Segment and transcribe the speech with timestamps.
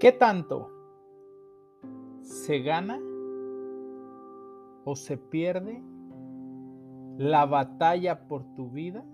[0.00, 0.70] ¿Qué tanto
[2.22, 3.00] se gana
[4.84, 5.82] o se pierde
[7.16, 9.04] la batalla por tu vida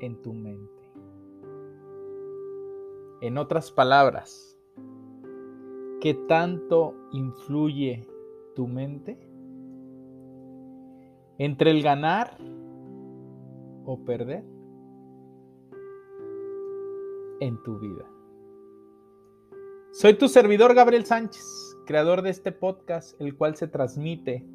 [0.00, 0.82] en tu mente?
[3.20, 4.58] En otras palabras,
[6.00, 8.08] ¿qué tanto influye
[8.56, 9.18] tu mente
[11.36, 12.38] entre el ganar
[13.84, 14.57] o perder?
[17.40, 18.04] En tu vida.
[19.92, 24.46] Soy tu servidor Gabriel Sánchez, creador de este podcast, el cual se transmite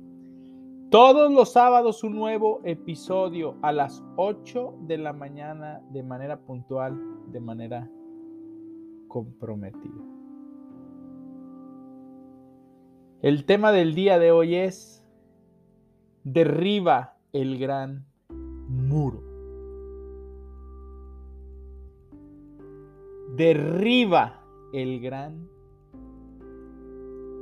[0.90, 7.00] todos los sábados un nuevo episodio a las 8 de la mañana de manera puntual,
[7.32, 7.90] de manera
[9.08, 10.04] comprometida.
[13.24, 15.04] El tema del día de hoy es
[16.24, 18.06] derriba el gran
[18.68, 19.33] muro.
[23.36, 24.42] Derriba
[24.74, 25.48] el gran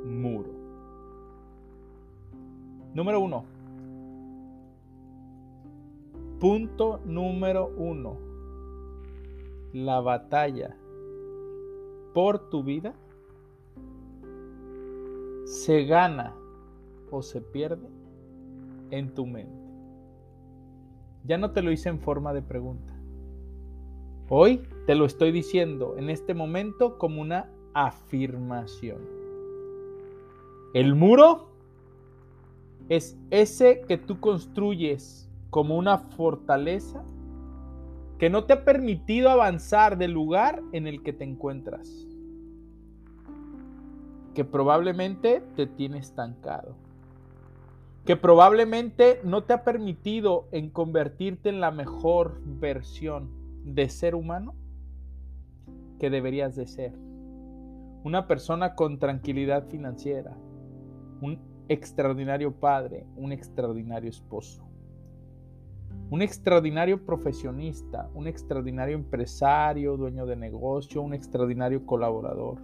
[0.04, 0.50] muro.
[2.94, 3.44] Número uno.
[6.40, 8.16] Punto número uno.
[9.72, 10.76] La batalla
[12.12, 12.94] por tu vida
[15.44, 16.34] se gana
[17.10, 17.88] o se pierde
[18.90, 19.62] en tu mente.
[21.24, 22.91] Ya no te lo hice en forma de pregunta.
[24.28, 28.98] Hoy te lo estoy diciendo en este momento como una afirmación.
[30.74, 31.48] El muro
[32.88, 37.04] es ese que tú construyes como una fortaleza
[38.18, 42.06] que no te ha permitido avanzar del lugar en el que te encuentras,
[44.34, 46.76] que probablemente te tiene estancado,
[48.06, 54.54] que probablemente no te ha permitido en convertirte en la mejor versión de ser humano
[55.98, 56.92] que deberías de ser.
[58.04, 60.36] Una persona con tranquilidad financiera,
[61.20, 64.68] un extraordinario padre, un extraordinario esposo,
[66.10, 72.58] un extraordinario profesionista, un extraordinario empresario, dueño de negocio, un extraordinario colaborador,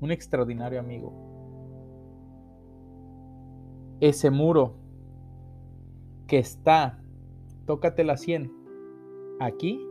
[0.00, 1.12] un extraordinario amigo.
[4.00, 4.74] Ese muro
[6.28, 7.00] que está,
[7.66, 8.52] tócate la sien,
[9.40, 9.86] aquí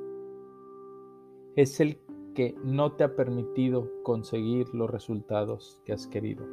[1.56, 2.00] es el
[2.35, 6.46] que no te ha permitido conseguir los resultados que has querido.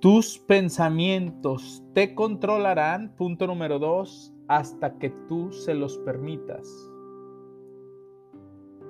[0.00, 6.68] Tus pensamientos te controlarán, punto número dos, hasta que tú se los permitas.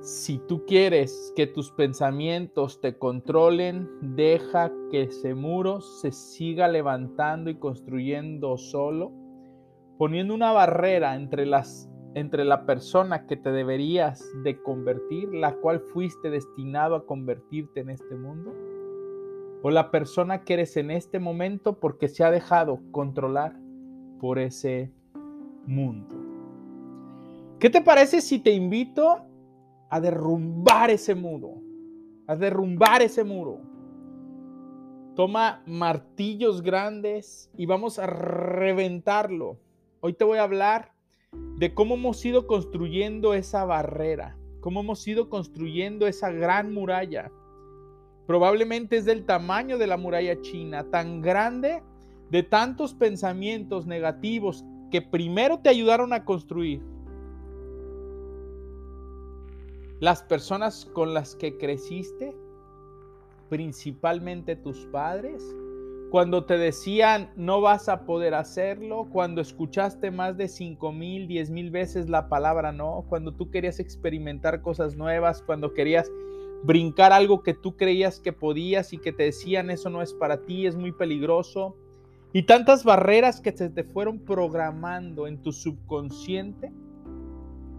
[0.00, 7.50] Si tú quieres que tus pensamientos te controlen, deja que ese muro se siga levantando
[7.50, 9.12] y construyendo solo
[9.98, 15.80] poniendo una barrera entre las entre la persona que te deberías de convertir, la cual
[15.80, 18.54] fuiste destinado a convertirte en este mundo,
[19.62, 23.56] o la persona que eres en este momento porque se ha dejado controlar
[24.20, 24.90] por ese
[25.66, 26.16] mundo.
[27.60, 29.24] ¿Qué te parece si te invito
[29.90, 31.60] a derrumbar ese muro?
[32.26, 33.60] A derrumbar ese muro.
[35.14, 39.58] Toma martillos grandes y vamos a reventarlo
[40.00, 40.92] Hoy te voy a hablar
[41.56, 47.32] de cómo hemos ido construyendo esa barrera, cómo hemos ido construyendo esa gran muralla.
[48.24, 51.82] Probablemente es del tamaño de la muralla china, tan grande
[52.30, 56.80] de tantos pensamientos negativos que primero te ayudaron a construir.
[59.98, 62.36] Las personas con las que creciste,
[63.48, 65.42] principalmente tus padres,
[66.10, 71.50] cuando te decían no vas a poder hacerlo, cuando escuchaste más de cinco mil, diez
[71.50, 76.10] mil veces la palabra no, cuando tú querías experimentar cosas nuevas, cuando querías
[76.62, 80.44] brincar algo que tú creías que podías y que te decían eso no es para
[80.44, 81.76] ti, es muy peligroso.
[82.32, 86.72] Y tantas barreras que se te fueron programando en tu subconsciente,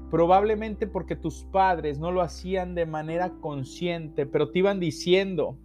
[0.10, 5.56] probablemente porque tus padres no lo hacían de manera consciente, pero te iban diciendo,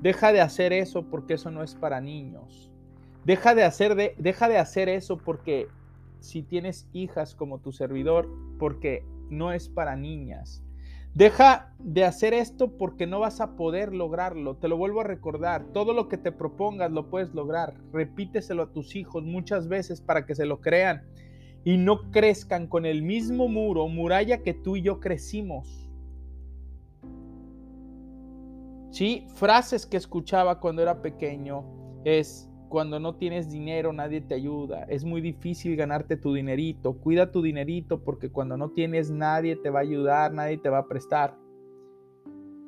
[0.00, 2.70] Deja de hacer eso porque eso no es para niños.
[3.24, 5.68] Deja de hacer, de, deja de hacer eso porque
[6.20, 8.28] si tienes hijas como tu servidor,
[8.58, 10.62] porque no es para niñas.
[11.14, 14.56] Deja de hacer esto porque no vas a poder lograrlo.
[14.56, 15.64] Te lo vuelvo a recordar.
[15.72, 17.74] Todo lo que te propongas lo puedes lograr.
[17.92, 21.04] Repíteselo a tus hijos muchas veces para que se lo crean
[21.64, 25.85] y no crezcan con el mismo muro, muralla que tú y yo crecimos.
[28.96, 31.66] Sí, frases que escuchaba cuando era pequeño
[32.06, 37.30] es cuando no tienes dinero nadie te ayuda, es muy difícil ganarte tu dinerito, cuida
[37.30, 40.86] tu dinerito porque cuando no tienes nadie te va a ayudar, nadie te va a
[40.86, 41.36] prestar.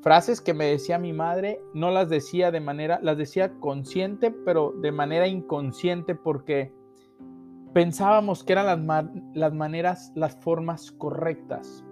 [0.02, 4.74] Frases que me decía mi madre, no las decía de manera, las decía consciente, pero
[4.82, 6.74] de manera inconsciente porque
[7.72, 11.82] pensábamos que eran las, las maneras, las formas correctas.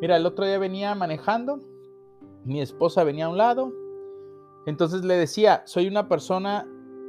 [0.00, 1.60] Mira, el otro día venía manejando,
[2.44, 3.72] mi esposa venía a un lado,
[4.66, 6.66] entonces le decía, soy una persona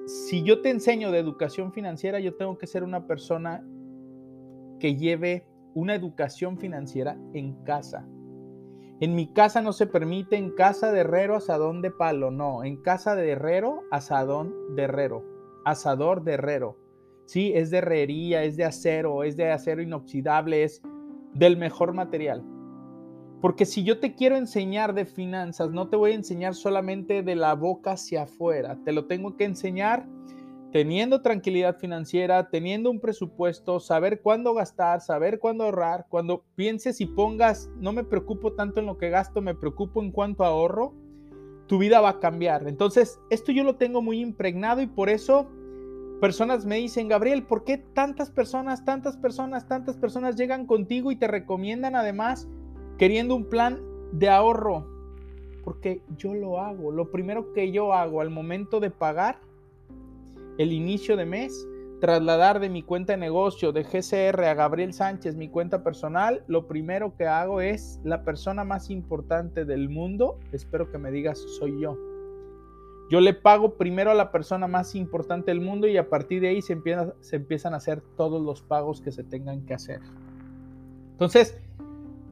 [0.09, 3.63] si yo te enseño de educación financiera, yo tengo que ser una persona
[4.79, 5.45] que lleve
[5.75, 8.07] una educación financiera en casa.
[9.01, 12.81] En mi casa no se permite en casa de herrero asadón de palo, no, en
[12.81, 15.23] casa de herrero asadón de herrero,
[15.63, 16.77] asador de herrero.
[17.25, 20.81] Sí, es de herrería, es de acero, es de acero inoxidable, es
[21.33, 22.43] del mejor material.
[23.41, 27.35] Porque si yo te quiero enseñar de finanzas, no te voy a enseñar solamente de
[27.35, 30.05] la boca hacia afuera, te lo tengo que enseñar
[30.71, 37.07] teniendo tranquilidad financiera, teniendo un presupuesto, saber cuándo gastar, saber cuándo ahorrar, cuando pienses y
[37.07, 40.93] pongas, no me preocupo tanto en lo que gasto, me preocupo en cuánto ahorro,
[41.67, 42.67] tu vida va a cambiar.
[42.67, 45.49] Entonces, esto yo lo tengo muy impregnado y por eso
[46.21, 51.15] personas me dicen, Gabriel, ¿por qué tantas personas, tantas personas, tantas personas llegan contigo y
[51.15, 52.47] te recomiendan además
[52.99, 53.79] queriendo un plan
[54.11, 54.85] de ahorro,
[55.63, 56.91] porque yo lo hago.
[56.91, 59.39] Lo primero que yo hago al momento de pagar
[60.57, 61.65] el inicio de mes,
[62.01, 66.67] trasladar de mi cuenta de negocio de GCR a Gabriel Sánchez, mi cuenta personal, lo
[66.67, 71.79] primero que hago es la persona más importante del mundo, espero que me digas, soy
[71.79, 71.97] yo.
[73.09, 76.49] Yo le pago primero a la persona más importante del mundo y a partir de
[76.49, 76.77] ahí se,
[77.21, 80.01] se empiezan a hacer todos los pagos que se tengan que hacer.
[81.11, 81.57] Entonces,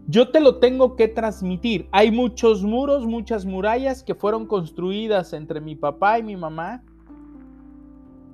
[0.07, 1.89] yo te lo tengo que transmitir.
[1.92, 6.81] Hay muchos muros, muchas murallas que fueron construidas entre mi papá y mi mamá.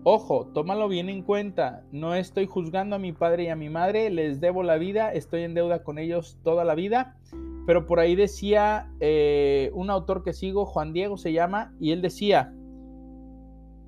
[0.03, 1.83] Ojo, tómalo bien en cuenta.
[1.91, 5.41] No estoy juzgando a mi padre y a mi madre, les debo la vida, estoy
[5.41, 7.17] en deuda con ellos toda la vida.
[7.65, 12.01] Pero por ahí decía eh, un autor que sigo, Juan Diego se llama, y él
[12.03, 12.53] decía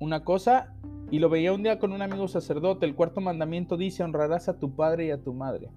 [0.00, 0.74] una cosa,
[1.10, 4.58] y lo veía un día con un amigo sacerdote, el cuarto mandamiento dice, honrarás a
[4.58, 5.70] tu padre y a tu madre.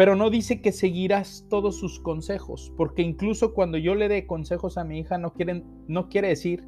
[0.00, 4.78] Pero no dice que seguirás todos sus consejos, porque incluso cuando yo le dé consejos
[4.78, 6.64] a mi hija no, quieren, no quiere decir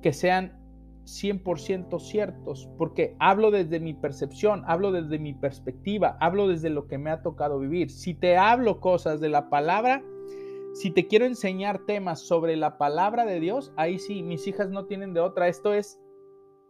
[0.00, 0.58] que sean
[1.04, 6.96] 100% ciertos, porque hablo desde mi percepción, hablo desde mi perspectiva, hablo desde lo que
[6.96, 7.90] me ha tocado vivir.
[7.90, 10.02] Si te hablo cosas de la palabra,
[10.72, 14.86] si te quiero enseñar temas sobre la palabra de Dios, ahí sí, mis hijas no
[14.86, 15.48] tienen de otra.
[15.48, 16.00] Esto es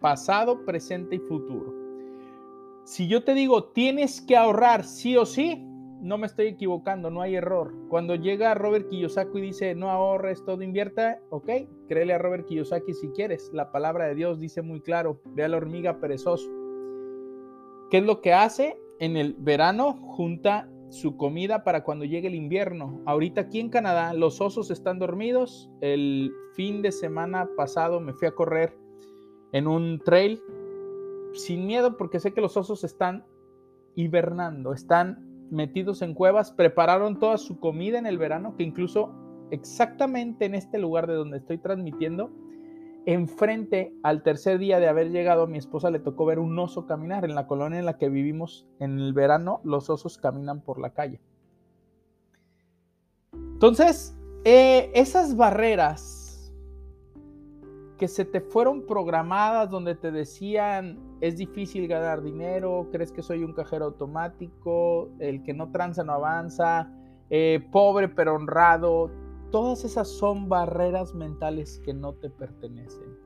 [0.00, 1.81] pasado, presente y futuro.
[2.84, 5.64] Si yo te digo, tienes que ahorrar sí o sí,
[6.00, 7.72] no me estoy equivocando, no hay error.
[7.88, 11.48] Cuando llega Robert Kiyosaki y dice, no ahorres, todo invierta, ok,
[11.86, 13.50] créele a Robert Kiyosaki si quieres.
[13.52, 16.50] La palabra de Dios dice muy claro, ve a la hormiga perezoso.
[17.88, 18.76] ¿Qué es lo que hace?
[18.98, 23.00] En el verano junta su comida para cuando llegue el invierno.
[23.06, 25.70] Ahorita aquí en Canadá los osos están dormidos.
[25.80, 28.76] El fin de semana pasado me fui a correr
[29.52, 30.42] en un trail
[31.34, 33.24] sin miedo porque sé que los osos están
[33.94, 39.12] hibernando, están metidos en cuevas, prepararon toda su comida en el verano, que incluso
[39.50, 42.30] exactamente en este lugar de donde estoy transmitiendo,
[43.04, 46.86] enfrente al tercer día de haber llegado, a mi esposa le tocó ver un oso
[46.86, 47.24] caminar.
[47.24, 50.90] En la colonia en la que vivimos en el verano, los osos caminan por la
[50.90, 51.20] calle.
[53.32, 56.21] Entonces, eh, esas barreras
[58.02, 63.44] que se te fueron programadas donde te decían es difícil ganar dinero, crees que soy
[63.44, 66.90] un cajero automático, el que no tranza no avanza,
[67.30, 69.08] eh, pobre pero honrado,
[69.52, 73.16] todas esas son barreras mentales que no te pertenecen.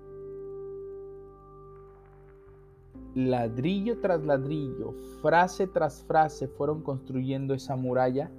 [3.15, 4.93] Ladrillo tras ladrillo,
[5.23, 8.31] frase tras frase fueron construyendo esa muralla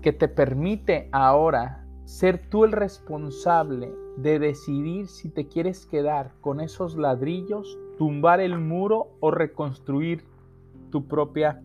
[0.00, 6.60] que te permite ahora ser tú el responsable de decidir si te quieres quedar con
[6.60, 10.24] esos ladrillos, tumbar el muro o reconstruir
[10.90, 11.62] tu propia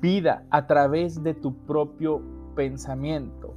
[0.00, 2.22] vida a través de tu propio
[2.54, 3.54] pensamiento.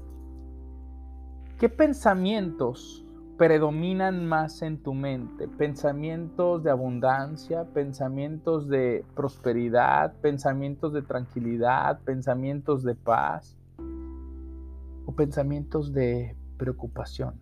[1.57, 3.05] ¿Qué pensamientos
[3.41, 5.47] predominan más en tu mente.
[5.47, 13.57] Pensamientos de abundancia, pensamientos de prosperidad, pensamientos de tranquilidad, pensamientos de paz
[15.11, 17.39] pensamientos de preocupación.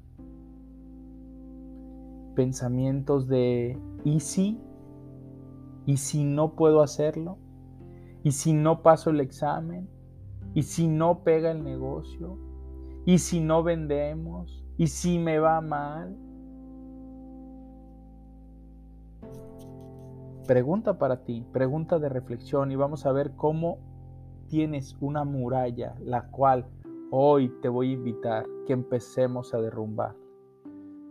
[2.35, 4.59] Pensamientos de ¿y si?
[5.85, 7.37] ¿Y si no puedo hacerlo?
[8.23, 9.89] ¿Y si no paso el examen?
[10.53, 12.37] ¿Y si no pega el negocio?
[13.05, 14.63] ¿Y si no vendemos?
[14.77, 16.17] ¿Y si me va mal?
[20.47, 23.77] Pregunta para ti, pregunta de reflexión y vamos a ver cómo
[24.47, 26.65] tienes una muralla la cual
[27.11, 30.15] hoy te voy a invitar que empecemos a derrumbar.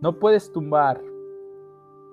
[0.01, 1.01] No puedes tumbar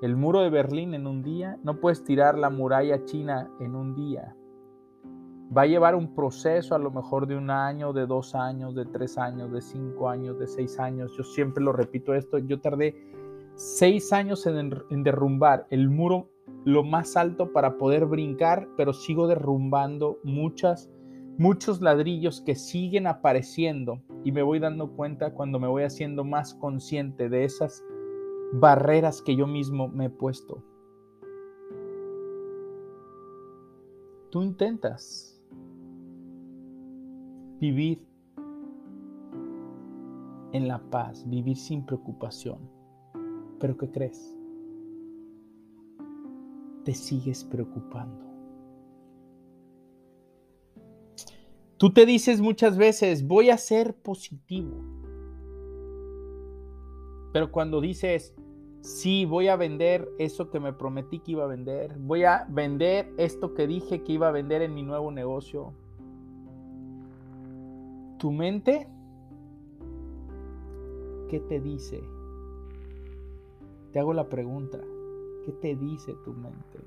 [0.03, 3.95] el muro de Berlín en un día, no puedes tirar la muralla china en un
[3.95, 4.35] día.
[5.57, 8.85] Va a llevar un proceso a lo mejor de un año, de dos años, de
[8.85, 11.17] tres años, de cinco años, de seis años.
[11.17, 12.95] Yo siempre lo repito esto, yo tardé
[13.55, 16.29] seis años en, en derrumbar el muro
[16.65, 20.91] lo más alto para poder brincar, pero sigo derrumbando muchas,
[21.39, 26.55] muchos ladrillos que siguen apareciendo y me voy dando cuenta cuando me voy haciendo más
[26.55, 27.85] consciente de esas
[28.53, 30.63] barreras que yo mismo me he puesto.
[34.31, 35.43] Tú intentas
[37.61, 38.07] vivir
[40.53, 42.59] en la paz, vivir sin preocupación.
[43.59, 44.37] Pero ¿qué crees?
[46.85, 48.26] Te sigues preocupando.
[51.79, 54.83] Tú te dices muchas veces, voy a ser positivo.
[57.35, 58.35] Pero cuando dices,
[58.81, 63.13] sí, voy a vender eso que me prometí que iba a vender, voy a vender
[63.19, 65.75] esto que dije que iba a vender en mi nuevo negocio,
[68.19, 68.89] tu mente,
[71.29, 72.03] ¿qué te dice?
[73.93, 74.81] Te hago la pregunta,
[75.45, 76.79] ¿qué te dice tu mente?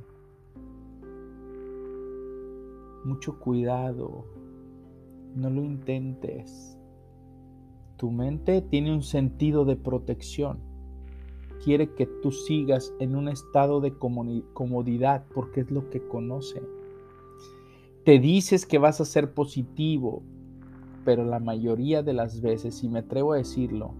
[3.03, 4.25] Mucho cuidado,
[5.35, 6.77] no lo intentes.
[7.97, 10.59] Tu mente tiene un sentido de protección.
[11.63, 16.61] Quiere que tú sigas en un estado de comodidad porque es lo que conoce.
[18.05, 20.23] Te dices que vas a ser positivo,
[21.03, 23.93] pero la mayoría de las veces, y me atrevo a decirlo,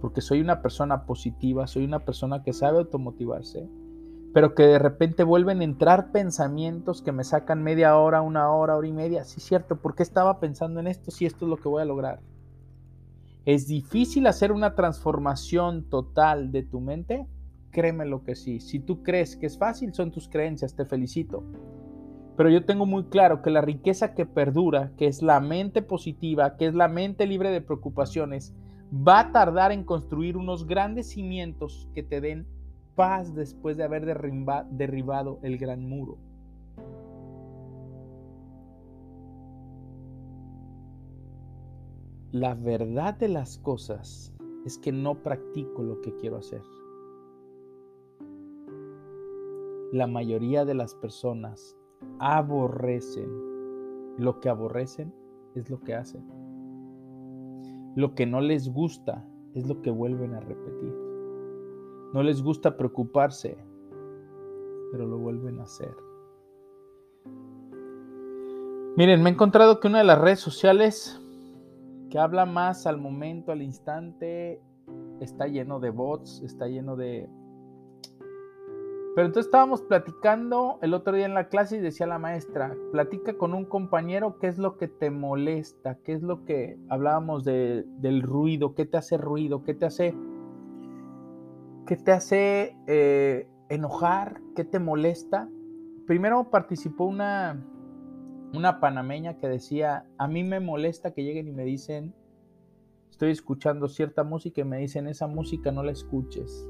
[0.00, 3.68] porque soy una persona positiva, soy una persona que sabe automotivarse,
[4.36, 8.76] pero que de repente vuelven a entrar pensamientos que me sacan media hora, una hora,
[8.76, 9.24] hora y media.
[9.24, 11.86] Sí, cierto, ¿por qué estaba pensando en esto si esto es lo que voy a
[11.86, 12.20] lograr?
[13.46, 17.26] ¿Es difícil hacer una transformación total de tu mente?
[17.70, 18.60] Créeme lo que sí.
[18.60, 21.42] Si tú crees que es fácil, son tus creencias, te felicito.
[22.36, 26.58] Pero yo tengo muy claro que la riqueza que perdura, que es la mente positiva,
[26.58, 28.54] que es la mente libre de preocupaciones,
[28.92, 32.46] va a tardar en construir unos grandes cimientos que te den
[32.96, 34.04] paz después de haber
[34.70, 36.18] derribado el gran muro.
[42.32, 44.34] La verdad de las cosas
[44.64, 46.62] es que no practico lo que quiero hacer.
[49.92, 51.76] La mayoría de las personas
[52.18, 53.30] aborrecen.
[54.18, 55.14] Lo que aborrecen
[55.54, 56.26] es lo que hacen.
[57.94, 61.05] Lo que no les gusta es lo que vuelven a repetir.
[62.16, 63.58] No les gusta preocuparse,
[64.90, 65.94] pero lo vuelven a hacer.
[68.96, 71.20] Miren, me he encontrado que una de las redes sociales
[72.08, 74.62] que habla más al momento, al instante,
[75.20, 77.28] está lleno de bots, está lleno de
[79.14, 83.38] pero entonces estábamos platicando el otro día en la clase y decía la maestra, platica
[83.38, 88.22] con un compañero qué es lo que te molesta, qué es lo que hablábamos del
[88.22, 90.14] ruido, qué te hace ruido, qué te hace,
[91.86, 95.48] qué te hace eh, enojar, qué te molesta.
[96.06, 97.64] Primero participó una,
[98.52, 102.14] una panameña que decía, a mí me molesta que lleguen y me dicen,
[103.10, 106.68] estoy escuchando cierta música y me dicen, esa música no la escuches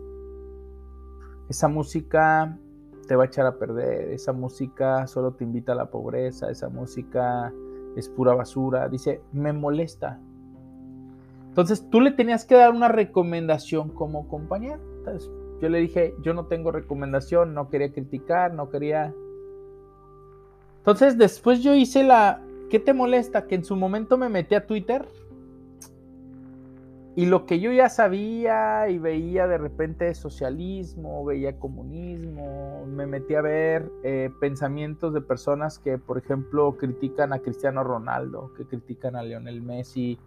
[1.49, 2.59] esa música
[3.07, 6.69] te va a echar a perder, esa música solo te invita a la pobreza, esa
[6.69, 7.53] música
[7.97, 8.89] es pura basura.
[8.89, 10.21] Dice, me molesta.
[11.49, 14.83] Entonces tú le tenías que dar una recomendación como compañero.
[15.61, 19.15] Yo le dije, yo no tengo recomendación, no quería criticar, no quería...
[20.79, 22.43] Entonces después yo hice la...
[22.71, 23.47] ¿Qué te molesta?
[23.47, 25.07] Que en su momento me metí a Twitter
[27.17, 33.35] y lo que yo ya sabía y veía de repente socialismo, veía comunismo, me metí
[33.35, 39.17] a ver eh, pensamientos de personas que, por ejemplo, critican a Cristiano Ronaldo, que critican
[39.17, 40.19] a Lionel Messi,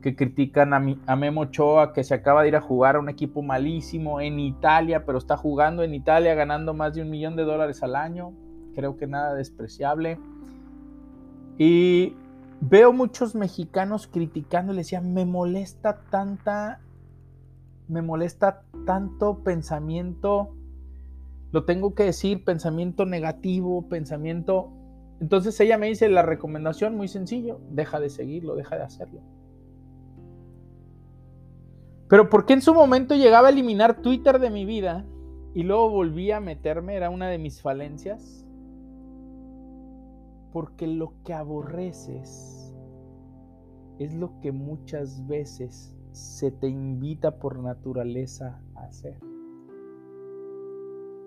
[0.00, 3.08] que critican a, a Memo Ochoa, que se acaba de ir a jugar a un
[3.08, 7.44] equipo malísimo en Italia, pero está jugando en Italia ganando más de un millón de
[7.44, 8.32] dólares al año.
[8.74, 10.18] Creo que nada despreciable.
[11.58, 12.14] Y
[12.60, 16.80] veo muchos mexicanos criticando, le decían, me molesta tanta,
[17.88, 20.54] me molesta tanto pensamiento,
[21.52, 24.72] lo tengo que decir, pensamiento negativo, pensamiento...
[25.20, 29.20] Entonces ella me dice la recomendación muy sencillo, deja de seguirlo, deja de hacerlo.
[32.10, 35.06] Pero ¿por qué en su momento llegaba a eliminar Twitter de mi vida
[35.54, 36.96] y luego volví a meterme?
[36.96, 38.44] Era una de mis falencias.
[40.52, 42.74] Porque lo que aborreces
[44.00, 49.16] es lo que muchas veces se te invita por naturaleza a hacer.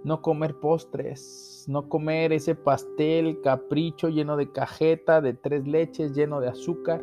[0.04, 6.42] No comer postres, no comer ese pastel capricho lleno de cajeta, de tres leches, lleno
[6.42, 7.02] de azúcar.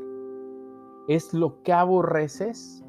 [1.09, 2.85] Es lo que aborreces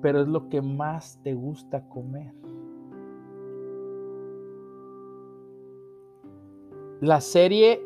[0.00, 2.32] pero es lo que más te gusta comer.
[7.00, 7.80] La serie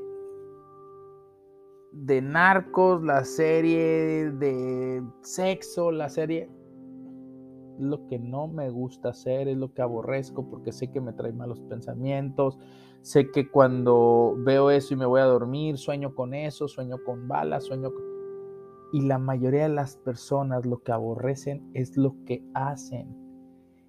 [1.93, 6.51] de narcos, la serie de sexo, la serie...
[7.79, 11.33] Lo que no me gusta hacer, es lo que aborrezco porque sé que me trae
[11.33, 12.59] malos pensamientos,
[13.01, 17.27] sé que cuando veo eso y me voy a dormir, sueño con eso, sueño con
[17.29, 18.12] balas, sueño con
[18.93, 23.17] y la mayoría de las personas lo que aborrecen es lo que hacen.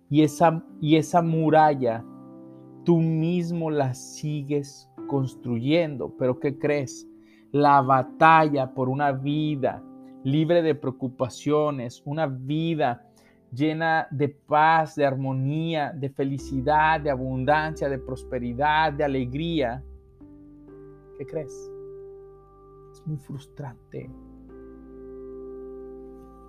[0.10, 2.04] Y esa, y esa muralla
[2.86, 6.16] tú mismo la sigues construyendo.
[6.18, 7.08] Pero ¿qué crees?
[7.52, 9.84] La batalla por una vida
[10.24, 13.06] libre de preocupaciones, una vida
[13.52, 19.84] llena de paz, de armonía, de felicidad, de abundancia, de prosperidad, de alegría.
[21.18, 21.72] ¿Qué crees?
[22.92, 24.10] Es muy frustrante.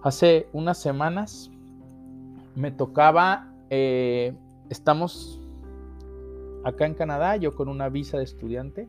[0.04, 1.50] Hace unas semanas
[2.54, 4.36] me tocaba, eh,
[4.68, 5.40] estamos
[6.62, 8.86] acá en Canadá, yo con una visa de estudiante.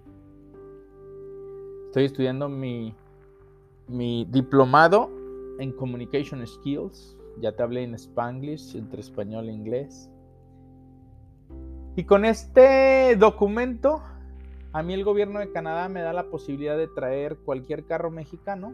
[1.85, 2.93] Estoy estudiando mi,
[3.87, 5.09] mi diplomado
[5.57, 7.15] en Communication Skills.
[7.39, 10.09] Ya te hablé en Spanglish, entre español e inglés.
[11.95, 14.01] Y con este documento,
[14.73, 18.73] a mí el gobierno de Canadá me da la posibilidad de traer cualquier carro mexicano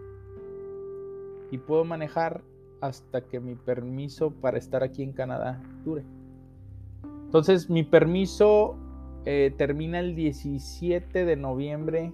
[1.51, 2.41] y puedo manejar
[2.79, 6.03] hasta que mi permiso para estar aquí en Canadá dure.
[7.25, 8.75] Entonces mi permiso
[9.25, 12.11] eh, termina el 17 de noviembre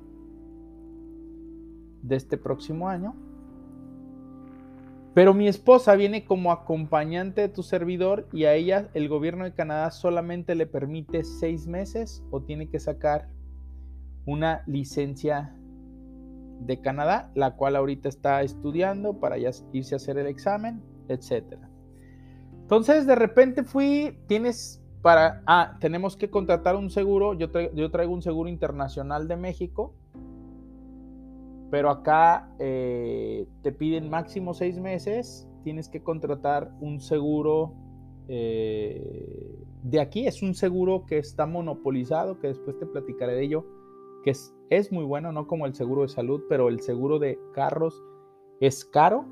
[2.01, 3.15] de este próximo año.
[5.13, 9.53] Pero mi esposa viene como acompañante de tu servidor y a ella el gobierno de
[9.53, 13.27] Canadá solamente le permite seis meses o tiene que sacar
[14.27, 15.56] una licencia
[16.59, 21.57] de Canadá, la cual ahorita está estudiando para irse a hacer el examen, etc.
[22.61, 28.13] Entonces, de repente fui, tienes para, ah, tenemos que contratar un seguro, yo, yo traigo
[28.13, 29.93] un seguro internacional de México,
[31.69, 37.73] pero acá eh, te piden máximo seis meses, tienes que contratar un seguro
[38.27, 43.65] eh, de aquí, es un seguro que está monopolizado, que después te platicaré de ello
[44.27, 44.33] que
[44.69, 48.03] es, muy bueno, no como el seguro de salud, pero el seguro de carros
[48.59, 49.25] es caro.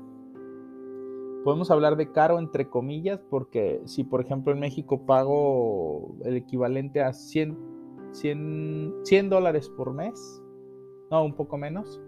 [1.44, 7.02] Podemos hablar de caro entre comillas, porque si por ejemplo en México pago el equivalente
[7.02, 7.58] a 100,
[8.12, 10.42] 100, dólares por mes,
[11.10, 12.00] no, un poco menos,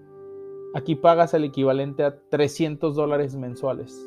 [0.75, 4.03] aquí pagas el equivalente a 300 dólares mensuales,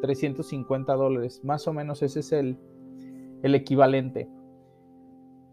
[0.00, 2.56] 350 dólares, más o menos ese es el,
[3.42, 4.30] el equivalente.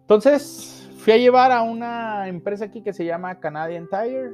[0.04, 4.32] Entonces, Fui a llevar a una empresa aquí que se llama Canadian Tire.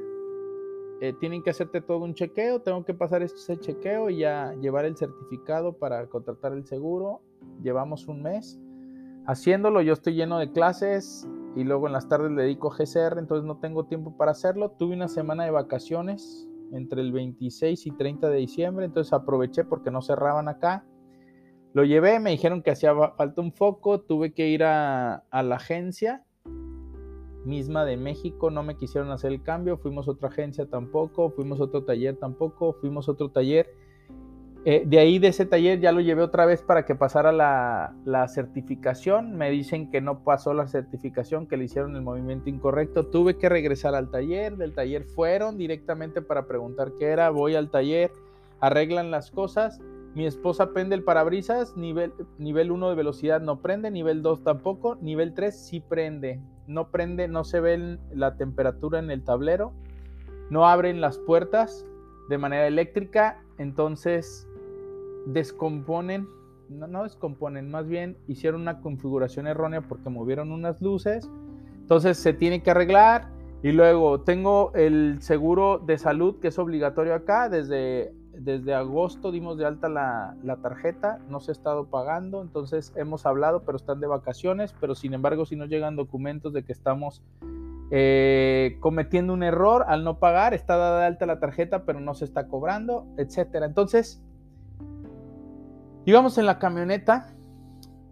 [1.02, 2.62] Eh, tienen que hacerte todo un chequeo.
[2.62, 7.20] Tengo que pasar ese chequeo y ya llevar el certificado para contratar el seguro.
[7.62, 8.58] Llevamos un mes
[9.26, 9.82] haciéndolo.
[9.82, 13.58] Yo estoy lleno de clases y luego en las tardes le dedico GCR, entonces no
[13.58, 14.70] tengo tiempo para hacerlo.
[14.70, 19.90] Tuve una semana de vacaciones entre el 26 y 30 de diciembre, entonces aproveché porque
[19.90, 20.86] no cerraban acá.
[21.74, 26.24] Lo llevé, me dijeron que hacía falta un foco, tuve que ir a la agencia
[27.44, 31.84] misma de México no me quisieron hacer el cambio, fuimos otra agencia tampoco, fuimos otro
[31.84, 33.74] taller tampoco, fuimos otro taller.
[34.64, 37.96] Eh, de ahí de ese taller ya lo llevé otra vez para que pasara la,
[38.04, 39.36] la, certificación.
[39.36, 43.06] Me dicen que no pasó la certificación, que le hicieron el movimiento incorrecto.
[43.06, 44.56] Tuve que regresar al taller.
[44.56, 47.30] Del taller fueron directamente para preguntar qué era.
[47.30, 48.12] Voy al taller,
[48.60, 49.80] arreglan las cosas
[50.14, 54.96] mi esposa prende el parabrisas, nivel, nivel 1 de velocidad no prende, nivel 2 tampoco,
[55.00, 56.38] nivel 3 sí prende.
[56.66, 59.72] No prende, no se ve la temperatura en el tablero,
[60.50, 61.86] no abren las puertas
[62.28, 64.48] de manera eléctrica entonces
[65.26, 66.26] descomponen,
[66.68, 71.30] no, no descomponen, más bien hicieron una configuración errónea porque movieron unas luces,
[71.80, 73.28] entonces se tiene que arreglar
[73.62, 77.48] y luego tengo el seguro de salud que es obligatorio acá.
[77.48, 78.12] Desde,
[78.44, 83.62] desde agosto dimos de alta la, tarjeta, no se ha estado pagando, entonces hemos hablado,
[83.62, 87.22] pero están de vacaciones, pero sin embargo si nos llegan documentos de que estamos
[87.90, 92.14] eh, cometiendo un error al no pagar, está dada de alta la tarjeta, pero no
[92.14, 93.66] se está cobrando, etcétera.
[93.66, 94.22] Entonces,
[96.04, 97.34] íbamos en la camioneta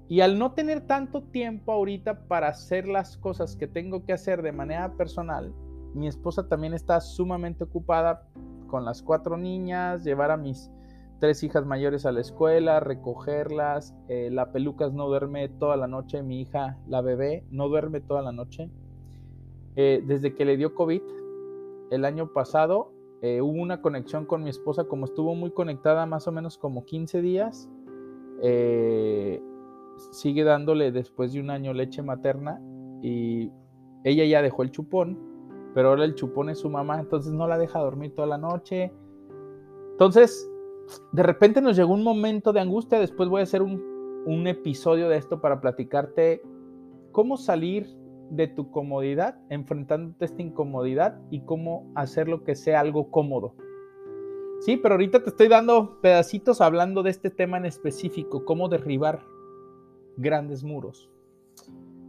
[0.08, 4.42] y al no tener tanto tiempo ahorita para hacer las cosas que tengo que hacer
[4.42, 5.52] de manera personal,
[5.94, 8.26] mi esposa también está sumamente ocupada
[8.70, 10.70] con las cuatro niñas, llevar a mis
[11.18, 13.94] tres hijas mayores a la escuela, recogerlas.
[14.08, 18.22] Eh, la pelucas no duerme toda la noche, mi hija, la bebé, no duerme toda
[18.22, 18.70] la noche.
[19.76, 21.02] Eh, desde que le dio COVID
[21.90, 26.26] el año pasado, eh, hubo una conexión con mi esposa, como estuvo muy conectada más
[26.26, 27.68] o menos como 15 días
[30.12, 32.60] sigue dándole después de un año leche materna
[33.02, 33.50] y
[34.04, 35.18] ella ya dejó el chupón,
[35.74, 38.92] pero ahora el chupón es su mamá, entonces no la deja dormir toda la noche.
[39.92, 40.50] Entonces,
[41.12, 43.82] de repente nos llegó un momento de angustia, después voy a hacer un,
[44.26, 46.42] un episodio de esto para platicarte
[47.12, 47.86] cómo salir
[48.30, 53.54] de tu comodidad, enfrentándote a esta incomodidad y cómo hacer lo que sea algo cómodo.
[54.60, 59.24] Sí, pero ahorita te estoy dando pedacitos hablando de este tema en específico, cómo derribar
[60.16, 61.10] grandes muros.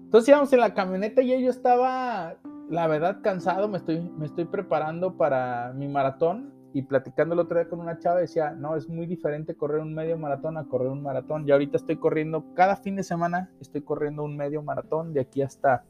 [0.04, 2.36] Entonces íbamos en la camioneta y yo estaba,
[2.72, 7.60] la verdad, cansado, me estoy, me estoy preparando para mi maratón y platicando el otro
[7.60, 10.88] día con una chava decía, no, es muy diferente correr un medio maratón a correr
[10.88, 11.46] un maratón.
[11.46, 15.42] Y ahorita estoy corriendo, cada fin de semana estoy corriendo un medio maratón de aquí
[15.42, 15.84] hasta,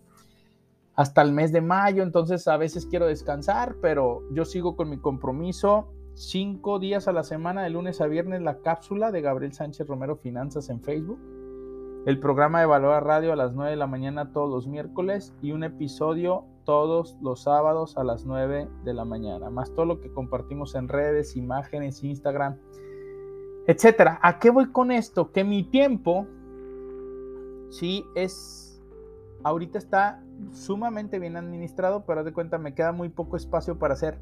[0.96, 4.98] hasta el mes de mayo, entonces a veces quiero descansar, pero yo sigo con mi
[4.98, 5.94] compromiso.
[6.16, 10.18] Cinco días a la semana, de lunes a viernes, la cápsula de Gabriel Sánchez Romero
[10.18, 11.20] Finanzas en Facebook
[12.06, 15.52] el programa de Valor Radio a las 9 de la mañana todos los miércoles y
[15.52, 20.12] un episodio todos los sábados a las 9 de la mañana, más todo lo que
[20.12, 22.58] compartimos en redes, imágenes, Instagram,
[23.68, 24.20] etcétera.
[24.22, 25.32] ¿A qué voy con esto?
[25.32, 26.28] Que mi tiempo,
[27.70, 28.82] sí, es,
[29.44, 34.18] ahorita está sumamente bien administrado, pero de cuenta me queda muy poco espacio para hacer,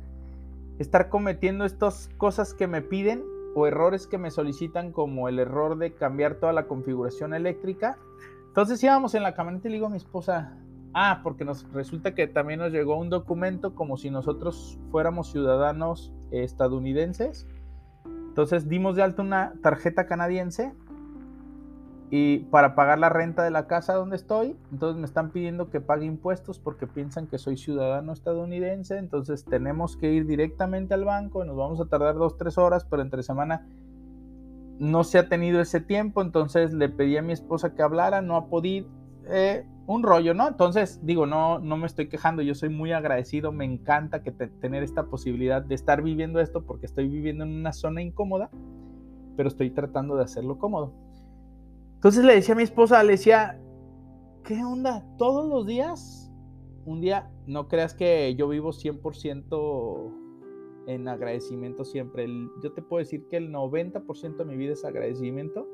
[0.77, 3.23] estar cometiendo estas cosas que me piden
[3.55, 7.97] o errores que me solicitan como el error de cambiar toda la configuración eléctrica.
[8.47, 10.57] Entonces íbamos en la camioneta y le digo a mi esposa,
[10.93, 16.13] ah, porque nos resulta que también nos llegó un documento como si nosotros fuéramos ciudadanos
[16.31, 17.47] estadounidenses.
[18.05, 20.73] Entonces dimos de alta una tarjeta canadiense
[22.11, 25.79] y para pagar la renta de la casa donde estoy, entonces me están pidiendo que
[25.79, 31.45] pague impuestos porque piensan que soy ciudadano estadounidense, entonces tenemos que ir directamente al banco,
[31.45, 33.67] nos vamos a tardar dos, tres horas, pero entre semana
[34.79, 38.37] no se ha tenido ese tiempo, entonces le pedí a mi esposa que hablara, no
[38.37, 38.87] ha podido,
[39.27, 40.47] eh, un rollo, ¿no?
[40.47, 45.07] Entonces digo, no, no me estoy quejando, yo soy muy agradecido, me encanta tener esta
[45.07, 48.51] posibilidad de estar viviendo esto porque estoy viviendo en una zona incómoda,
[49.35, 50.93] pero estoy tratando de hacerlo cómodo.
[51.95, 53.59] Entonces le decía a mi esposa, le decía,
[54.43, 55.03] ¿qué onda?
[55.17, 56.31] Todos los días,
[56.85, 60.13] un día, no creas que yo vivo 100%
[60.85, 62.27] en agradecimiento siempre.
[62.61, 65.67] yo te puedo decir que el 90% de mi vida es agradecimiento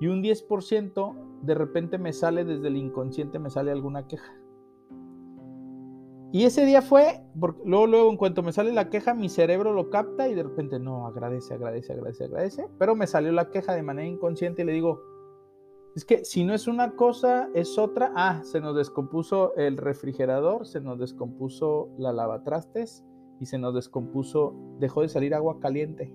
[0.00, 4.32] y un 10% de repente me sale desde el inconsciente, me sale alguna queja.
[6.32, 9.74] Y ese día fue, porque luego, luego, en cuanto me sale la queja, mi cerebro
[9.74, 12.68] lo capta y de repente, no, agradece, agradece, agradece, agradece.
[12.78, 15.02] Pero me salió la queja de manera inconsciente y le digo,
[15.94, 18.12] es que si no es una cosa, es otra.
[18.16, 23.04] Ah, se nos descompuso el refrigerador, se nos descompuso la lavatrastes
[23.38, 26.14] y se nos descompuso, dejó de salir agua caliente.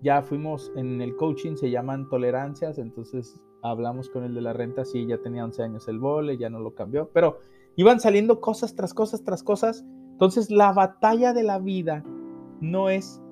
[0.00, 4.84] Ya fuimos en el coaching, se llaman tolerancias, entonces hablamos con el de la renta,
[4.84, 7.40] sí, ya tenía 11 años el vole, ya no lo cambió, pero
[7.76, 9.84] iban saliendo cosas tras cosas tras cosas.
[10.12, 12.02] Entonces la batalla de la vida
[12.60, 13.22] no es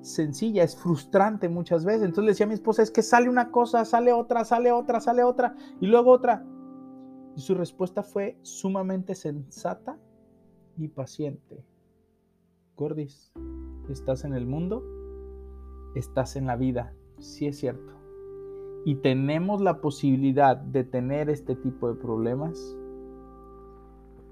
[0.00, 2.02] sencilla, es frustrante muchas veces.
[2.02, 5.00] Entonces le decía a mi esposa, es que sale una cosa, sale otra, sale otra,
[5.00, 6.44] sale otra y luego otra.
[7.36, 9.98] Y su respuesta fue sumamente sensata
[10.76, 11.64] y paciente.
[12.76, 13.32] Gordis,
[13.88, 14.82] estás en el mundo,
[15.94, 17.95] estás en la vida, sí es cierto.
[18.86, 22.78] Y tenemos la posibilidad de tener este tipo de problemas.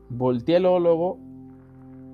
[0.09, 1.19] Volteé luego,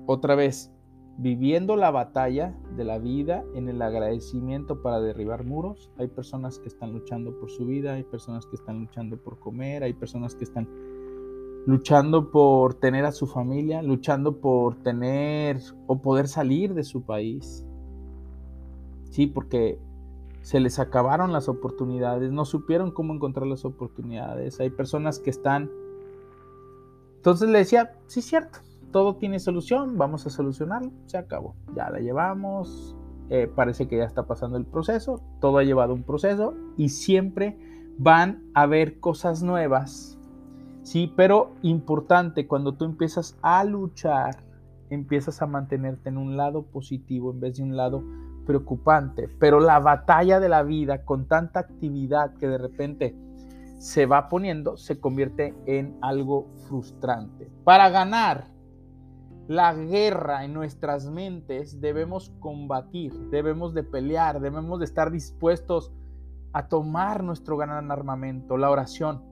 [0.07, 0.71] otra vez,
[1.19, 5.91] viviendo la batalla de la vida en el agradecimiento para derribar muros.
[5.99, 9.83] Hay personas que están luchando por su vida, hay personas que están luchando por comer,
[9.83, 10.67] hay personas que están
[11.67, 17.63] luchando por tener a su familia, luchando por tener o poder salir de su país.
[19.11, 19.77] Sí, porque
[20.41, 24.59] se les acabaron las oportunidades, no supieron cómo encontrar las oportunidades.
[24.59, 25.69] Hay personas que están...
[27.17, 28.59] Entonces le decía, sí, cierto,
[28.91, 31.55] todo tiene solución, vamos a solucionarlo, se acabó.
[31.75, 32.95] Ya la llevamos,
[33.29, 37.57] eh, parece que ya está pasando el proceso, todo ha llevado un proceso y siempre
[37.97, 40.17] van a haber cosas nuevas.
[40.81, 44.43] Sí, pero importante, cuando tú empiezas a luchar,
[44.89, 48.03] empiezas a mantenerte en un lado positivo en vez de un lado
[48.45, 49.29] preocupante.
[49.39, 53.15] Pero la batalla de la vida con tanta actividad que de repente
[53.79, 57.49] se va poniendo, se convierte en algo frustrante.
[57.63, 58.45] Para ganar
[59.47, 65.91] la guerra en nuestras mentes debemos combatir, debemos de pelear, debemos de estar dispuestos
[66.53, 69.23] a tomar nuestro gran armamento, la oración,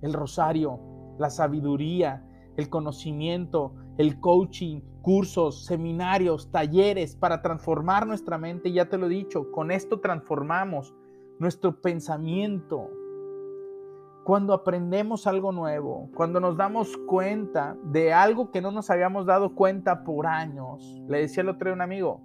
[0.00, 0.78] el rosario,
[1.18, 2.24] la sabiduría,
[2.56, 8.72] el conocimiento, el coaching, cursos, seminarios, talleres para transformar nuestra mente.
[8.72, 10.94] Ya te lo he dicho, con esto transformamos
[11.38, 12.90] nuestro pensamiento.
[14.24, 19.54] Cuando aprendemos algo nuevo, cuando nos damos cuenta de algo que no nos habíamos dado
[19.54, 22.20] cuenta por años, le decía el otro día un amigo,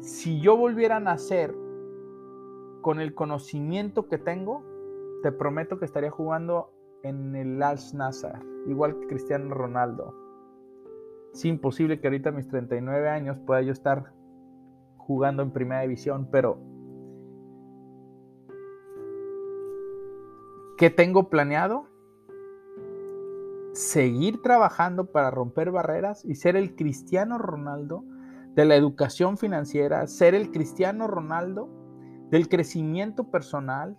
[0.00, 1.54] si yo volviera a nacer
[2.82, 4.62] con el conocimiento que tengo,
[5.22, 6.70] te prometo que estaría jugando
[7.02, 10.23] en el Al Nazar, igual que Cristiano Ronaldo.
[11.34, 14.12] Es imposible que ahorita a mis 39 años pueda yo estar
[14.96, 16.60] jugando en primera división, pero
[20.78, 21.88] ¿qué tengo planeado?
[23.72, 28.04] Seguir trabajando para romper barreras y ser el Cristiano Ronaldo
[28.54, 31.68] de la educación financiera, ser el Cristiano Ronaldo
[32.30, 33.98] del crecimiento personal.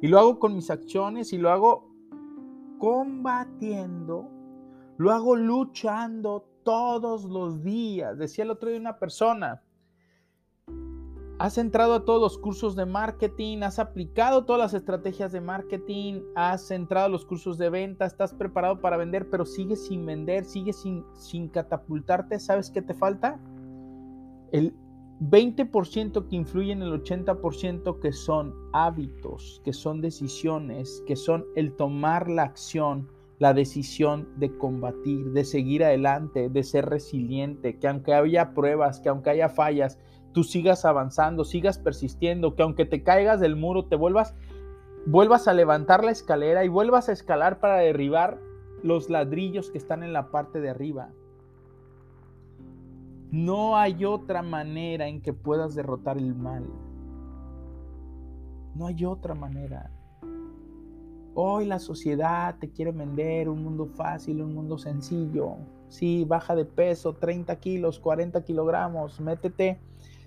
[0.00, 1.92] Y lo hago con mis acciones y lo hago
[2.78, 4.39] combatiendo
[5.00, 8.18] lo hago luchando todos los días.
[8.18, 9.62] Decía el otro día una persona,
[11.38, 16.20] has entrado a todos los cursos de marketing, has aplicado todas las estrategias de marketing,
[16.34, 20.44] has entrado a los cursos de venta, estás preparado para vender, pero sigues sin vender,
[20.44, 22.38] sigues sin, sin catapultarte.
[22.38, 23.40] ¿Sabes qué te falta?
[24.52, 24.74] El
[25.22, 31.74] 20% que influye en el 80% que son hábitos, que son decisiones, que son el
[31.74, 33.08] tomar la acción
[33.40, 39.08] la decisión de combatir, de seguir adelante, de ser resiliente, que aunque haya pruebas, que
[39.08, 39.98] aunque haya fallas,
[40.32, 44.34] tú sigas avanzando, sigas persistiendo, que aunque te caigas del muro, te vuelvas,
[45.06, 48.38] vuelvas a levantar la escalera y vuelvas a escalar para derribar
[48.82, 51.08] los ladrillos que están en la parte de arriba.
[53.30, 56.66] No hay otra manera en que puedas derrotar el mal.
[58.74, 59.90] No hay otra manera.
[61.34, 65.58] Hoy la sociedad te quiere vender un mundo fácil, un mundo sencillo.
[65.88, 69.78] Sí, baja de peso, 30 kilos, 40 kilogramos, métete,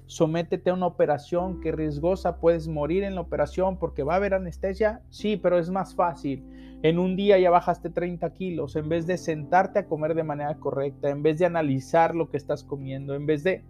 [0.06, 4.34] sométete a una operación que riesgosa, puedes morir en la operación porque va a haber
[4.34, 5.02] anestesia.
[5.10, 6.46] Sí, pero es más fácil.
[6.84, 10.58] En un día ya bajaste 30 kilos, en vez de sentarte a comer de manera
[10.58, 13.64] correcta, en vez de analizar lo que estás comiendo, en vez de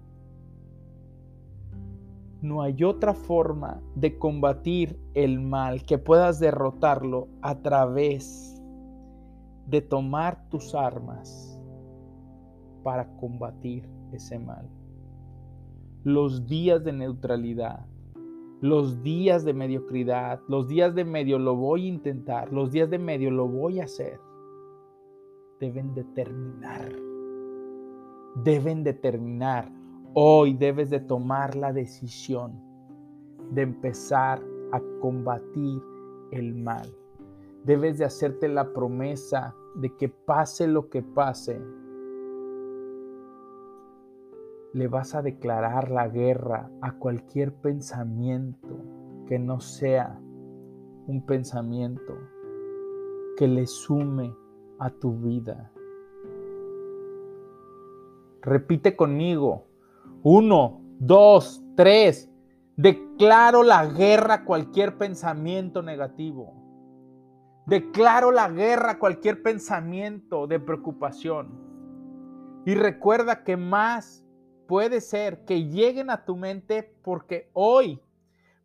[2.44, 8.62] no hay otra forma de combatir el mal que puedas derrotarlo a través
[9.66, 11.58] de tomar tus armas
[12.84, 14.70] para combatir ese mal.
[16.04, 17.86] Los días de neutralidad,
[18.60, 23.00] los días de mediocridad, los días de medio lo voy a intentar, los días de
[23.00, 24.20] medio lo voy a hacer,
[25.62, 26.92] deben determinar.
[28.44, 29.72] Deben determinar
[30.16, 32.62] Hoy debes de tomar la decisión
[33.50, 35.82] de empezar a combatir
[36.30, 36.88] el mal.
[37.64, 41.60] Debes de hacerte la promesa de que pase lo que pase,
[44.74, 48.68] le vas a declarar la guerra a cualquier pensamiento
[49.26, 50.20] que no sea
[51.08, 52.14] un pensamiento
[53.36, 54.36] que le sume
[54.78, 55.72] a tu vida.
[58.44, 59.73] Repite conmigo,
[60.24, 62.30] uno, dos, tres.
[62.76, 66.54] Declaro la guerra a cualquier pensamiento negativo.
[67.68, 71.62] Declaro la guerra a cualquier pensamiento de preocupación.
[72.66, 74.26] Y recuerda que más
[74.68, 78.02] puede ser que lleguen a tu mente porque hoy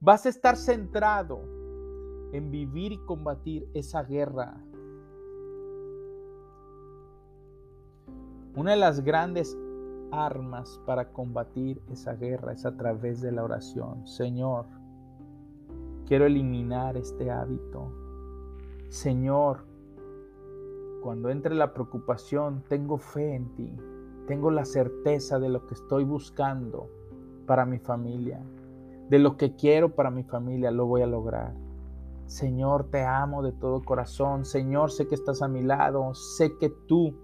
[0.01, 1.43] vas a estar centrado
[2.33, 4.63] en vivir y combatir esa guerra.
[8.55, 9.57] Una de las grandes
[10.11, 14.07] armas para combatir esa guerra es a través de la oración.
[14.07, 14.67] Señor,
[16.07, 17.93] quiero eliminar este hábito.
[18.89, 19.65] Señor,
[21.03, 23.77] cuando entre la preocupación, tengo fe en ti,
[24.27, 26.91] tengo la certeza de lo que estoy buscando
[27.47, 28.43] para mi familia,
[29.09, 31.55] de lo que quiero para mi familia, lo voy a lograr.
[32.29, 34.45] Señor, te amo de todo corazón.
[34.45, 36.15] Señor, sé que estás a mi lado.
[36.15, 37.15] Sé que tú,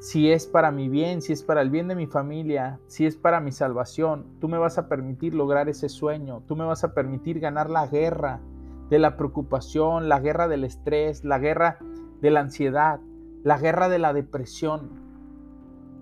[0.00, 3.16] si es para mi bien, si es para el bien de mi familia, si es
[3.16, 6.42] para mi salvación, tú me vas a permitir lograr ese sueño.
[6.48, 8.40] Tú me vas a permitir ganar la guerra
[8.88, 11.78] de la preocupación, la guerra del estrés, la guerra
[12.22, 12.98] de la ansiedad,
[13.44, 14.88] la guerra de la depresión.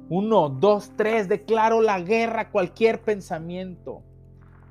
[0.08, 4.04] Uno, dos, tres, declaro la guerra a cualquier pensamiento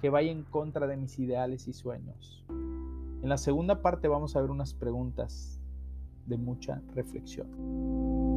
[0.01, 2.45] que vaya en contra de mis ideales y sueños.
[2.47, 5.59] En la segunda parte vamos a ver unas preguntas
[6.25, 8.36] de mucha reflexión.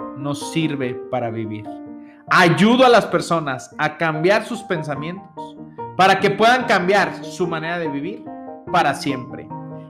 [0.21, 1.65] no sirve para vivir.
[2.29, 5.57] Ayudo a las personas a cambiar sus pensamientos
[5.97, 8.23] para que puedan cambiar su manera de vivir
[8.71, 9.47] para siempre.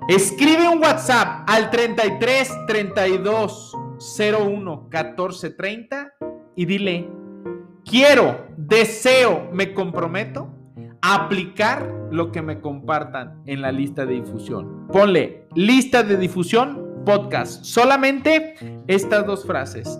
[0.08, 3.78] Escribe un WhatsApp al 33 32
[4.20, 6.14] 01 14 30
[6.56, 7.10] y dile,
[7.86, 10.50] quiero, deseo, me comprometo
[11.02, 14.88] a aplicar lo que me compartan en la lista de difusión.
[14.88, 17.64] Ponle lista de difusión podcast.
[17.64, 18.56] Solamente
[18.88, 20.00] estas dos frases.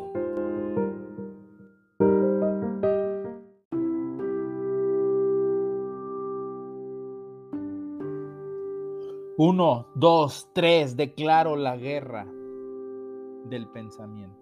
[9.43, 12.27] Uno, dos, tres, declaro la guerra
[13.45, 14.39] del pensamiento.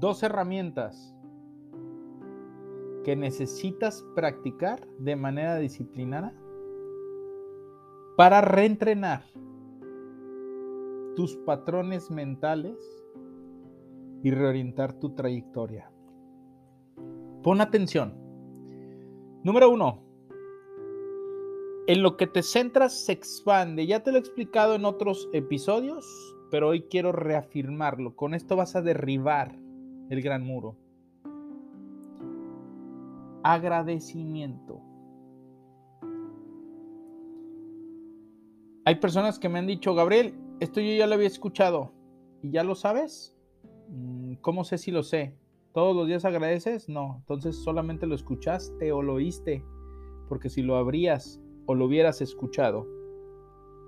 [0.00, 1.14] Dos herramientas
[3.04, 6.34] que necesitas practicar de manera disciplinada
[8.16, 9.22] para reentrenar
[11.14, 12.80] tus patrones mentales
[14.24, 15.88] y reorientar tu trayectoria.
[17.44, 18.12] Pon atención.
[19.44, 20.07] Número uno,
[21.88, 23.86] en lo que te centras se expande.
[23.86, 26.06] Ya te lo he explicado en otros episodios,
[26.50, 28.14] pero hoy quiero reafirmarlo.
[28.14, 29.58] Con esto vas a derribar
[30.10, 30.76] el gran muro
[33.42, 34.82] agradecimiento.
[38.84, 41.92] Hay personas que me han dicho, Gabriel, esto yo ya lo había escuchado.
[42.42, 43.34] ¿Y ya lo sabes?
[43.88, 45.34] Mm, ¿Cómo sé si lo sé?
[45.72, 46.88] ¿Todos los días agradeces?
[46.88, 49.64] No, entonces solamente lo escuchaste o lo oíste.
[50.28, 52.86] Porque si lo habrías o lo hubieras escuchado,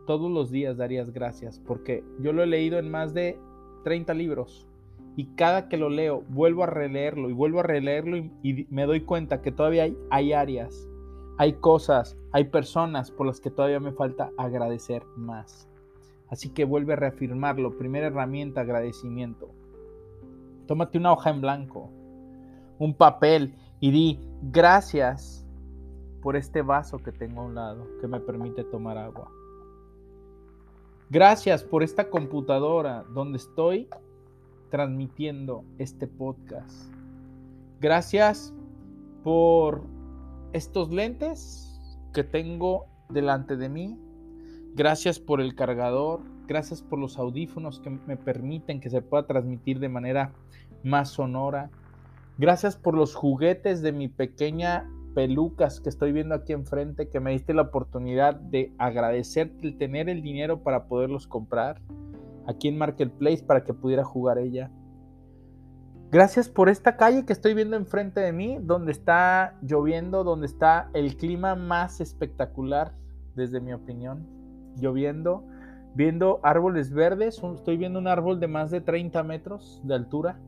[0.06, 1.58] todos los días darías gracias.
[1.66, 3.40] Porque yo lo he leído en más de
[3.84, 4.68] 30 libros
[5.16, 9.00] y cada que lo leo vuelvo a releerlo y vuelvo a releerlo y, me doy
[9.00, 10.86] cuenta que todavía hay, hay, áreas,
[11.38, 15.66] hay cosas, hay personas por las que todavía me falta agradecer más.
[16.28, 17.78] Así que vuelve a reafirmarlo.
[17.78, 19.54] Primera herramienta, agradecimiento.
[20.66, 21.90] Tómate una hoja en blanco,
[22.78, 25.39] un papel y di gracias
[26.22, 29.30] por este vaso que tengo a un lado que me permite tomar agua.
[31.08, 33.88] Gracias por esta computadora donde estoy
[34.70, 36.92] transmitiendo este podcast.
[37.80, 38.54] Gracias
[39.24, 39.82] por
[40.52, 41.66] estos lentes
[42.12, 43.98] que tengo delante de mí.
[44.74, 46.20] Gracias por el cargador.
[46.46, 50.32] Gracias por los audífonos que me permiten que se pueda transmitir de manera
[50.82, 51.70] más sonora.
[52.38, 57.32] Gracias por los juguetes de mi pequeña pelucas que estoy viendo aquí enfrente, que me
[57.32, 61.80] diste la oportunidad de agradecerte el tener el dinero para poderlos comprar
[62.46, 64.70] aquí en Marketplace para que pudiera jugar ella.
[66.10, 70.90] Gracias por esta calle que estoy viendo enfrente de mí, donde está lloviendo, donde está
[70.92, 72.94] el clima más espectacular,
[73.36, 74.26] desde mi opinión.
[74.76, 75.44] Lloviendo,
[75.94, 80.40] viendo árboles verdes, estoy viendo un árbol de más de 30 metros de altura.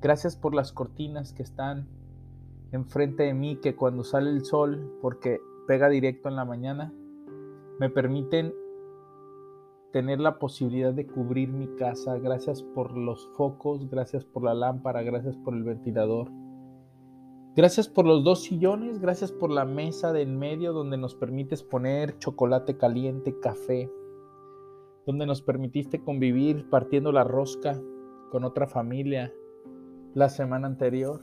[0.00, 1.86] Gracias por las cortinas que están
[2.72, 6.92] enfrente de mí, que cuando sale el sol, porque pega directo en la mañana,
[7.78, 8.54] me permiten
[9.92, 12.18] tener la posibilidad de cubrir mi casa.
[12.18, 16.30] Gracias por los focos, gracias por la lámpara, gracias por el ventilador.
[17.56, 21.64] Gracias por los dos sillones, gracias por la mesa de en medio donde nos permites
[21.64, 23.90] poner chocolate caliente, café,
[25.04, 27.80] donde nos permitiste convivir partiendo la rosca
[28.30, 29.34] con otra familia
[30.14, 31.20] la semana anterior.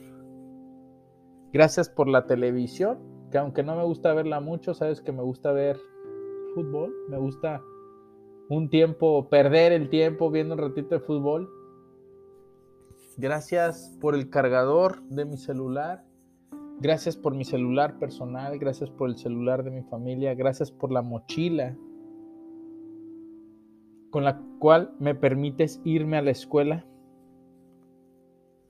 [1.54, 3.00] Gracias por la televisión,
[3.32, 5.78] que aunque no me gusta verla mucho, sabes que me gusta ver
[6.54, 7.62] fútbol, me gusta
[8.50, 11.50] un tiempo, perder el tiempo viendo un ratito de fútbol.
[13.18, 16.06] Gracias por el cargador de mi celular.
[16.80, 18.60] Gracias por mi celular personal.
[18.60, 20.36] Gracias por el celular de mi familia.
[20.36, 21.76] Gracias por la mochila
[24.10, 26.86] con la cual me permites irme a la escuela.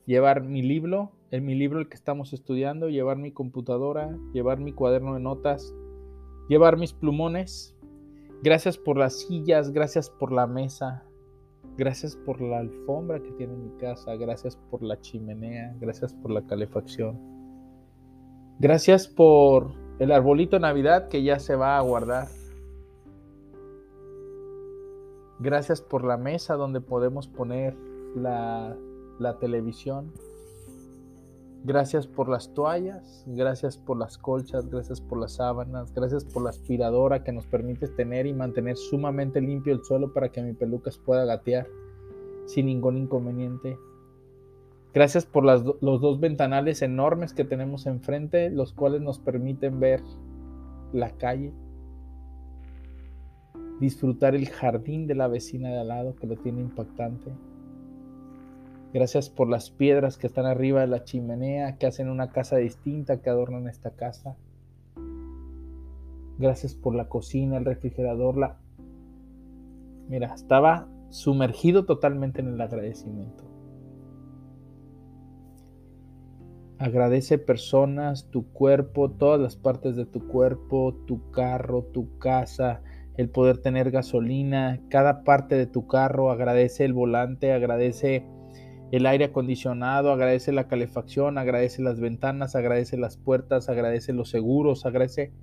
[0.06, 4.72] Llevar mi libro, en mi libro el que estamos estudiando, llevar mi computadora, llevar mi
[4.72, 5.74] cuaderno de notas,
[6.48, 7.76] llevar mis plumones.
[8.44, 11.04] Gracias por las sillas, gracias por la mesa,
[11.76, 16.46] gracias por la alfombra que tiene mi casa, gracias por la chimenea, gracias por la
[16.46, 17.20] calefacción.
[18.60, 22.28] Gracias por el arbolito de Navidad que ya se va a guardar.
[25.40, 27.76] Gracias por la mesa donde podemos poner
[28.16, 28.76] la,
[29.20, 30.12] la televisión.
[31.68, 36.52] Gracias por las toallas, gracias por las colchas, gracias por las sábanas, gracias por la
[36.52, 40.98] aspiradora que nos permite tener y mantener sumamente limpio el suelo para que mi pelucas
[40.98, 41.68] pueda gatear
[42.46, 43.78] sin ningún inconveniente.
[44.94, 50.02] Gracias por los dos ventanales enormes que tenemos enfrente, los cuales nos permiten ver
[50.94, 51.52] la calle,
[53.82, 57.30] disfrutar el jardín de la vecina de al lado que lo tiene impactante.
[58.98, 63.22] Gracias por las piedras que están arriba de la chimenea, que hacen una casa distinta,
[63.22, 64.38] que adornan esta casa.
[66.40, 68.58] Gracias por la cocina, el refrigerador, la...
[70.10, 73.44] Mira, estaba sumergido totalmente en el agradecimiento.
[76.80, 82.82] Agradece personas, tu cuerpo, todas las partes de tu cuerpo, tu carro, tu casa,
[83.16, 88.26] el poder tener gasolina, cada parte de tu carro, agradece el volante, agradece
[88.92, 94.86] el aire acondicionado, agradece la calefacción, agradece las ventanas, agradece las puertas, agradece los seguros,
[94.86, 95.34] agradece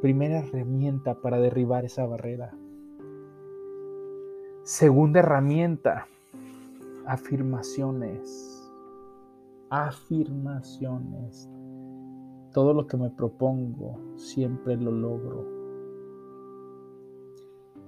[0.00, 2.54] primera herramienta para derribar esa barrera.
[4.62, 6.06] Segunda herramienta,
[7.06, 8.60] afirmaciones.
[9.70, 11.50] Afirmaciones.
[12.52, 15.53] Todo lo que me propongo, siempre lo logro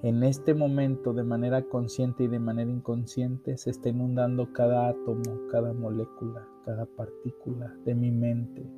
[0.03, 5.49] en este momento de manera consciente y de manera inconsciente se está inundando cada átomo,
[5.51, 8.71] cada molécula, cada partícula de mi mente,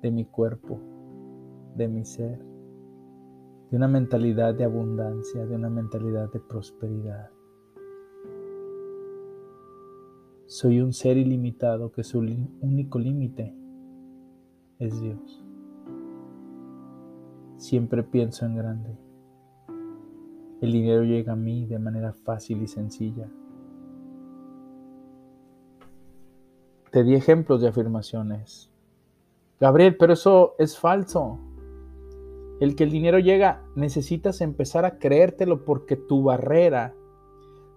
[0.00, 0.80] de mi cuerpo,
[1.76, 2.38] de mi ser,
[3.70, 7.30] de una mentalidad de abundancia, de una mentalidad de prosperidad.
[10.46, 13.54] Soy un ser ilimitado que su único límite
[14.78, 15.44] es Dios.
[17.58, 19.07] Siempre pienso en grande.
[20.60, 23.28] El dinero llega a mí de manera fácil y sencilla.
[26.90, 28.70] Te di ejemplos de afirmaciones.
[29.60, 31.38] Gabriel, pero eso es falso.
[32.60, 36.94] El que el dinero llega, necesitas empezar a creértelo porque tu barrera,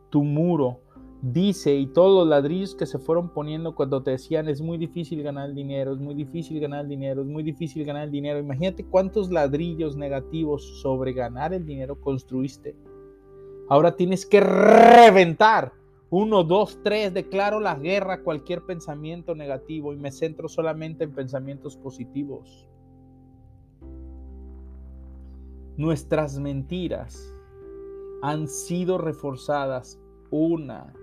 [0.10, 0.81] tu muro,
[1.22, 5.22] dice y todos los ladrillos que se fueron poniendo cuando te decían es muy difícil
[5.22, 8.40] ganar dinero, es muy difícil ganar dinero, es muy difícil ganar el dinero.
[8.40, 12.76] Imagínate cuántos ladrillos negativos sobre ganar el dinero construiste.
[13.70, 15.74] Ahora tienes que reventar.
[16.10, 21.14] Uno, dos, tres, declaro la guerra a cualquier pensamiento negativo y me centro solamente en
[21.14, 22.68] pensamientos positivos.
[25.78, 27.34] Nuestras mentiras
[28.22, 30.02] han sido reforzadas
[30.32, 30.94] una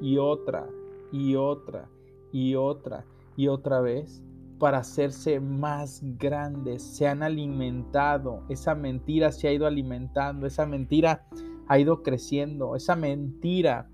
[0.00, 0.66] y otra
[1.12, 1.88] y otra
[2.32, 3.04] y otra
[3.36, 4.22] y otra vez
[4.58, 6.82] para hacerse más grandes.
[6.82, 11.26] Se han alimentado, esa mentira se ha ido alimentando, esa mentira
[11.68, 13.88] ha ido creciendo, esa mentira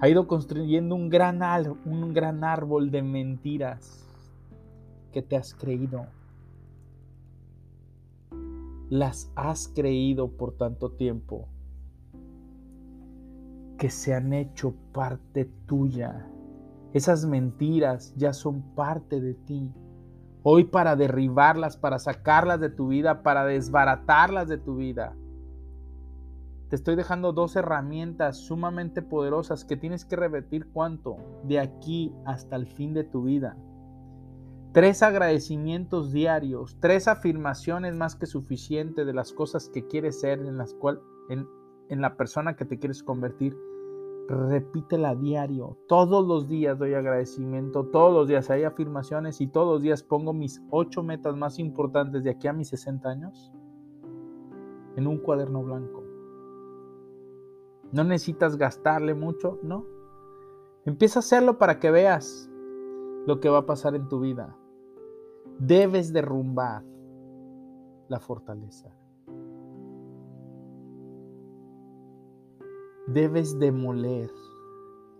[0.00, 1.40] ha ido construyendo un gran,
[1.84, 4.04] un gran árbol de mentiras
[5.12, 6.06] que te has creído.
[8.90, 11.48] Las has creído por tanto tiempo
[13.84, 16.26] que se han hecho parte tuya.
[16.94, 19.74] Esas mentiras ya son parte de ti.
[20.42, 25.14] Hoy para derribarlas, para sacarlas de tu vida, para desbaratarlas de tu vida.
[26.70, 32.56] Te estoy dejando dos herramientas sumamente poderosas que tienes que repetir cuánto de aquí hasta
[32.56, 33.54] el fin de tu vida.
[34.72, 40.56] Tres agradecimientos diarios, tres afirmaciones más que suficiente de las cosas que quieres ser, en
[40.56, 41.46] las cuales en,
[41.90, 43.54] en la persona que te quieres convertir
[44.28, 45.76] repítela diario.
[45.86, 50.32] Todos los días doy agradecimiento, todos los días hay afirmaciones y todos los días pongo
[50.32, 53.52] mis ocho metas más importantes de aquí a mis 60 años
[54.96, 56.02] en un cuaderno blanco.
[57.92, 59.86] No necesitas gastarle mucho, no.
[60.84, 62.50] Empieza a hacerlo para que veas
[63.26, 64.56] lo que va a pasar en tu vida.
[65.58, 66.82] Debes derrumbar
[68.08, 68.94] la fortaleza.
[73.06, 74.30] Debes demoler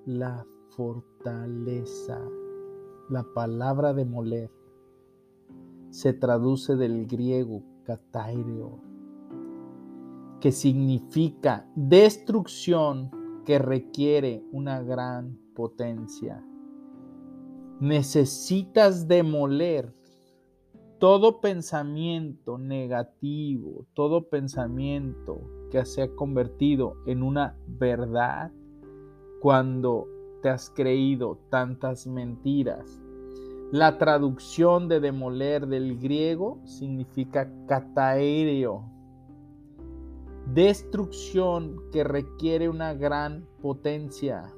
[0.07, 2.19] la fortaleza.
[3.11, 4.51] La palabra demoler
[5.91, 8.81] se traduce del griego kataireo,
[10.41, 13.11] que significa destrucción
[13.45, 16.43] que requiere una gran potencia.
[17.81, 19.93] Necesitas demoler
[20.99, 28.53] todo pensamiento negativo, todo pensamiento se ha convertido en una verdad
[29.41, 30.07] cuando
[30.43, 33.01] te has creído tantas mentiras.
[33.73, 38.85] La traducción de demoler del griego significa cataéreo,
[40.53, 44.53] destrucción que requiere una gran potencia.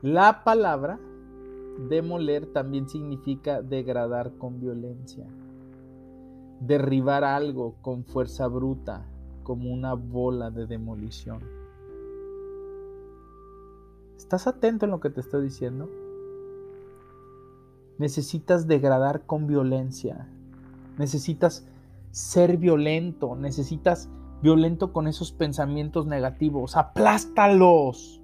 [0.00, 0.98] La palabra
[1.88, 5.26] Demoler también significa degradar con violencia.
[6.60, 9.06] Derribar algo con fuerza bruta,
[9.42, 11.42] como una bola de demolición.
[14.16, 15.88] ¿Estás atento en lo que te estoy diciendo?
[17.98, 20.28] Necesitas degradar con violencia.
[20.98, 21.66] Necesitas
[22.10, 23.34] ser violento.
[23.34, 24.08] Necesitas
[24.42, 26.76] violento con esos pensamientos negativos.
[26.76, 28.20] Aplástalos.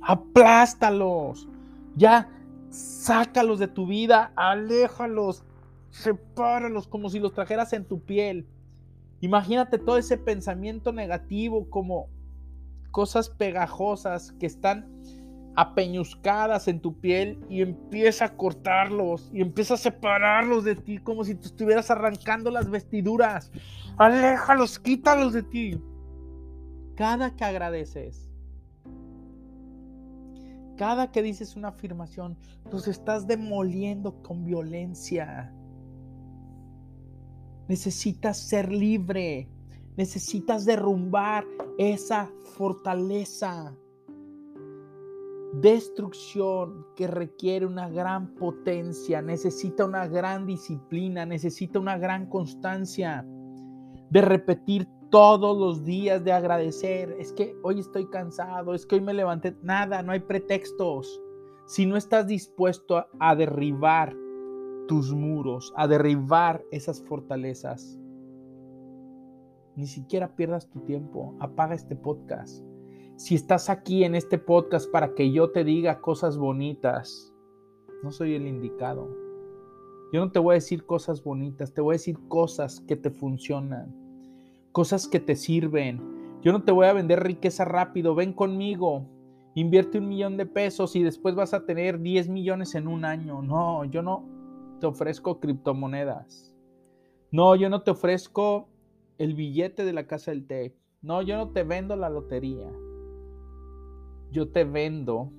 [0.00, 1.48] Aplástalos.
[1.96, 2.28] Ya
[2.74, 5.44] Sácalos de tu vida, aléjalos,
[5.94, 8.48] sepáralos como si los trajeras en tu piel.
[9.20, 12.08] Imagínate todo ese pensamiento negativo como
[12.90, 14.90] cosas pegajosas que están
[15.54, 21.24] apeñuscadas en tu piel y empieza a cortarlos y empieza a separarlos de ti como
[21.24, 23.52] si te estuvieras arrancando las vestiduras.
[23.96, 25.80] Aléjalos, quítalos de ti.
[26.96, 28.28] Cada que agradeces,
[30.76, 32.36] cada que dices una afirmación,
[32.72, 35.52] los estás demoliendo con violencia.
[37.68, 39.48] Necesitas ser libre.
[39.96, 41.46] Necesitas derrumbar
[41.78, 43.74] esa fortaleza.
[45.54, 53.24] Destrucción que requiere una gran potencia, necesita una gran disciplina, necesita una gran constancia
[54.10, 57.14] de repetir todos los días de agradecer.
[57.20, 59.56] Es que hoy estoy cansado, es que hoy me levanté.
[59.62, 61.22] Nada, no hay pretextos.
[61.66, 64.14] Si no estás dispuesto a, derribar
[64.86, 67.98] tus muros, a derribar esas fortalezas,
[69.76, 71.34] ni siquiera pierdas tu tiempo.
[71.40, 72.64] Apaga este podcast.
[73.16, 77.32] Si estás aquí en este podcast para que yo te diga cosas bonitas,
[78.02, 79.08] no soy el indicado.
[80.12, 83.10] Yo no te voy a decir cosas bonitas, te voy a decir cosas que te
[83.10, 84.04] funcionan
[84.74, 86.00] cosas que te sirven.
[86.42, 89.06] Yo no te voy a vender riqueza rápido, ven conmigo,
[89.54, 93.40] invierte un millón de pesos y después vas a tener 10 millones en un año.
[93.40, 94.26] No, yo no
[94.84, 96.54] te ofrezco criptomonedas.
[97.30, 98.68] No, yo no te ofrezco
[99.16, 100.74] el billete de la casa del TEC.
[101.00, 102.70] No, yo no te vendo la lotería.
[104.30, 105.32] Yo te vendo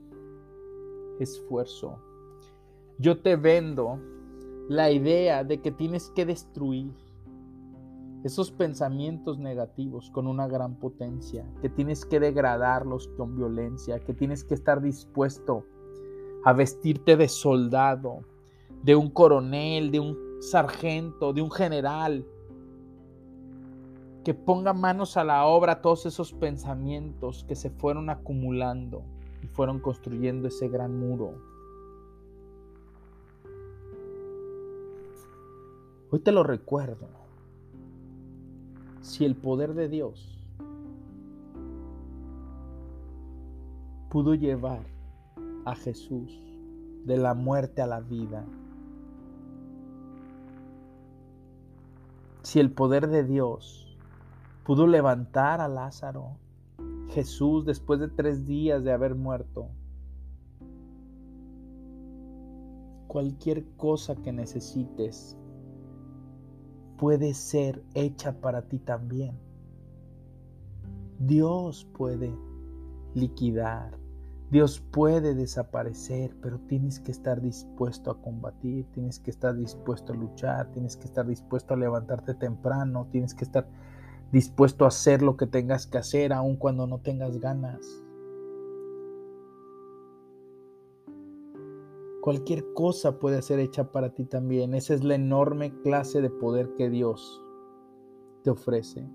[1.19, 1.99] esfuerzo.
[2.97, 3.99] Yo te vendo
[4.67, 6.91] la idea de que tienes que destruir
[8.23, 14.43] esos pensamientos negativos con una gran potencia, que tienes que degradarlos con violencia, que tienes
[14.43, 15.65] que estar dispuesto
[16.45, 18.21] a vestirte de soldado,
[18.86, 22.23] de un coronel, de un sargento, de un general,
[24.23, 29.01] que ponga manos a la obra todos esos pensamientos que se fueron acumulando
[29.41, 31.33] y fueron construyendo ese gran muro.
[36.11, 37.07] Hoy te lo recuerdo
[39.01, 40.38] si el poder de Dios
[44.09, 44.86] pudo llevar
[45.65, 46.39] a Jesús
[47.03, 48.45] de la muerte a la vida,
[52.45, 53.97] si el poder de Dios
[54.65, 56.37] pudo levantar a Lázaro,
[57.09, 59.69] Jesús después de tres días de haber muerto,
[63.07, 65.35] cualquier cosa que necesites
[66.99, 69.39] puede ser hecha para ti también.
[71.17, 72.31] Dios puede
[73.15, 73.97] liquidar,
[74.55, 80.15] Dios puede desaparecer, pero tienes que estar dispuesto a combatir, tienes que estar dispuesto a
[80.15, 83.67] luchar, tienes que estar dispuesto a levantarte temprano, tienes que estar
[84.31, 87.85] dispuesto a hacer lo que tengas que hacer aun cuando no tengas ganas.
[92.21, 94.73] Cualquier cosa puede ser hecha para ti también.
[94.73, 97.41] Esa es la enorme clase de poder que Dios
[98.45, 99.05] te ofrece.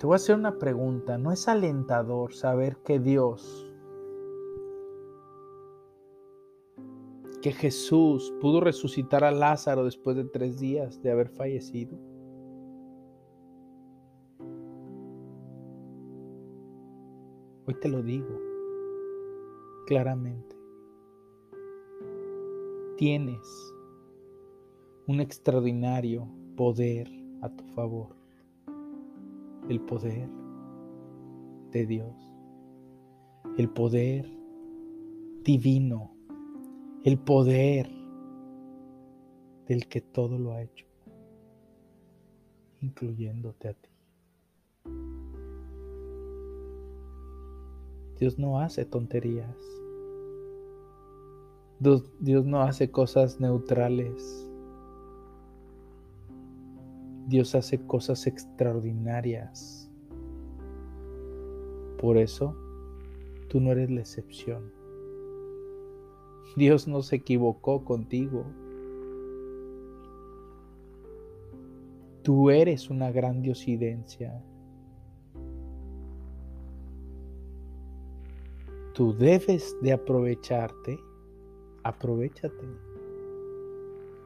[0.00, 1.18] Te voy a hacer una pregunta.
[1.18, 3.70] ¿No es alentador saber que Dios,
[7.42, 11.98] que Jesús pudo resucitar a Lázaro después de tres días de haber fallecido?
[17.66, 18.40] Hoy te lo digo
[19.86, 20.56] claramente.
[22.96, 23.46] Tienes
[25.06, 26.26] un extraordinario
[26.56, 27.06] poder
[27.42, 28.19] a tu favor.
[29.70, 30.28] El poder
[31.70, 32.12] de Dios.
[33.56, 34.28] El poder
[35.44, 36.10] divino.
[37.04, 37.88] El poder
[39.68, 40.86] del que todo lo ha hecho.
[42.80, 43.90] Incluyéndote a ti.
[48.18, 49.56] Dios no hace tonterías.
[51.78, 52.10] Dios,
[52.44, 54.49] no hace cosas neutrales.
[57.30, 59.88] Dios hace cosas extraordinarias.
[61.98, 62.56] Por eso,
[63.48, 64.72] tú no eres la excepción.
[66.56, 68.44] Dios no se equivocó contigo.
[72.22, 74.42] Tú eres una gran diosidencia.
[78.92, 80.98] tú debes de aprovecharte,
[81.84, 82.66] aprovechate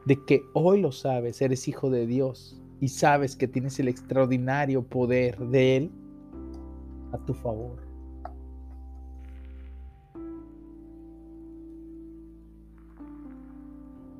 [0.05, 4.83] de que hoy lo sabes, eres hijo de Dios y sabes que tienes el extraordinario
[4.83, 5.91] poder de Él
[7.13, 7.81] a tu favor.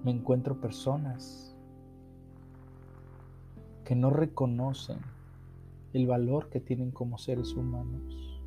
[0.04, 1.56] Me encuentro personas
[3.84, 4.98] que no reconocen
[5.94, 8.42] el valor que tienen como seres humanos.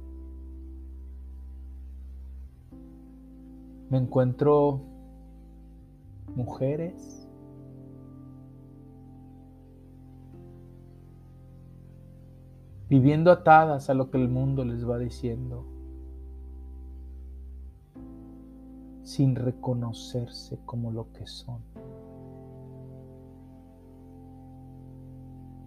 [3.88, 4.80] Me encuentro
[6.34, 7.27] mujeres
[12.88, 15.66] viviendo atadas a lo que el mundo les va diciendo,
[19.02, 21.60] sin reconocerse como lo que son.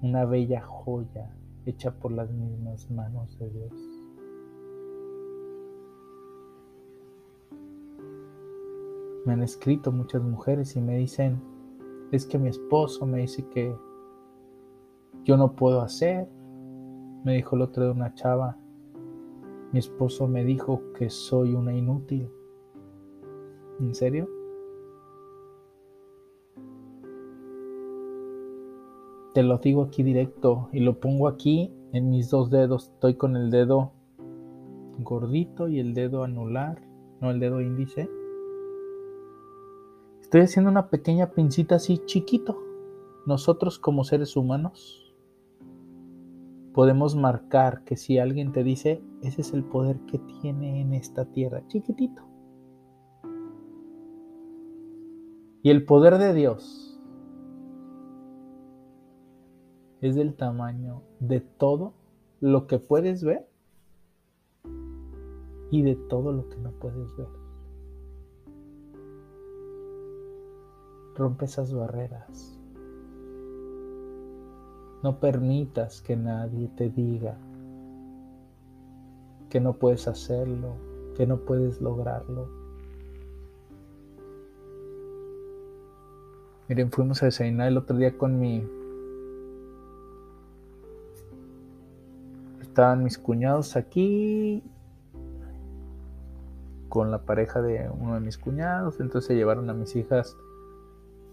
[0.02, 1.32] Una bella joya
[1.66, 3.72] hecha por las mismas manos de Dios.
[9.26, 11.40] Me han escrito muchas mujeres y me dicen,
[12.12, 13.76] es que mi esposo me dice que
[15.24, 16.28] yo no puedo hacer.
[17.24, 18.58] Me dijo el otro de una chava,
[19.72, 22.30] mi esposo me dijo que soy una inútil.
[23.80, 24.28] ¿En serio?
[29.34, 32.90] Te lo digo aquí directo y lo pongo aquí en mis dos dedos.
[32.94, 33.94] Estoy con el dedo
[35.00, 36.82] gordito y el dedo anular,
[37.22, 38.10] no el dedo índice.
[40.22, 42.58] Estoy haciendo una pequeña pincita así chiquito.
[43.26, 45.01] Nosotros como seres humanos
[46.74, 51.26] podemos marcar que si alguien te dice, ese es el poder que tiene en esta
[51.26, 52.22] tierra, chiquitito.
[55.64, 57.00] Y el poder de Dios
[60.02, 61.94] es del tamaño de todo
[62.40, 63.48] lo que puedes ver
[65.70, 67.28] y de todo lo que no puedes ver.
[71.16, 72.61] Rompe esas barreras.
[75.04, 77.36] No permitas que nadie te diga
[79.50, 80.76] que no puedes hacerlo,
[81.18, 82.48] que no puedes lograrlo.
[86.70, 88.66] Miren, fuimos a desayunar el otro día con mi...
[92.62, 94.64] Estaban mis cuñados aquí
[96.88, 100.38] con la pareja de uno de mis cuñados, entonces se llevaron a mis hijas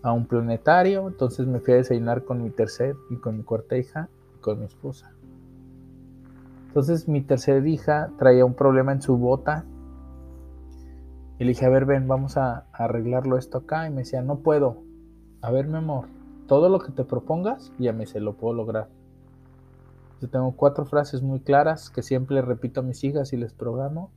[0.03, 3.77] a un planetario, entonces me fui a desayunar con mi tercer y con mi cuarta
[3.77, 5.13] hija y con mi esposa.
[6.69, 9.65] Entonces mi tercera hija traía un problema en su bota
[11.39, 13.87] y le dije, a ver, ven, vamos a, arreglarlo esto acá.
[13.87, 14.83] Y me decía, no puedo.
[15.41, 16.07] A ver, mi amor,
[16.49, 18.89] todo lo que te propongas, ya me se lo puedo lograr.
[20.21, 24.11] Yo tengo cuatro frases muy claras que siempre repito a mis hijas y les programo.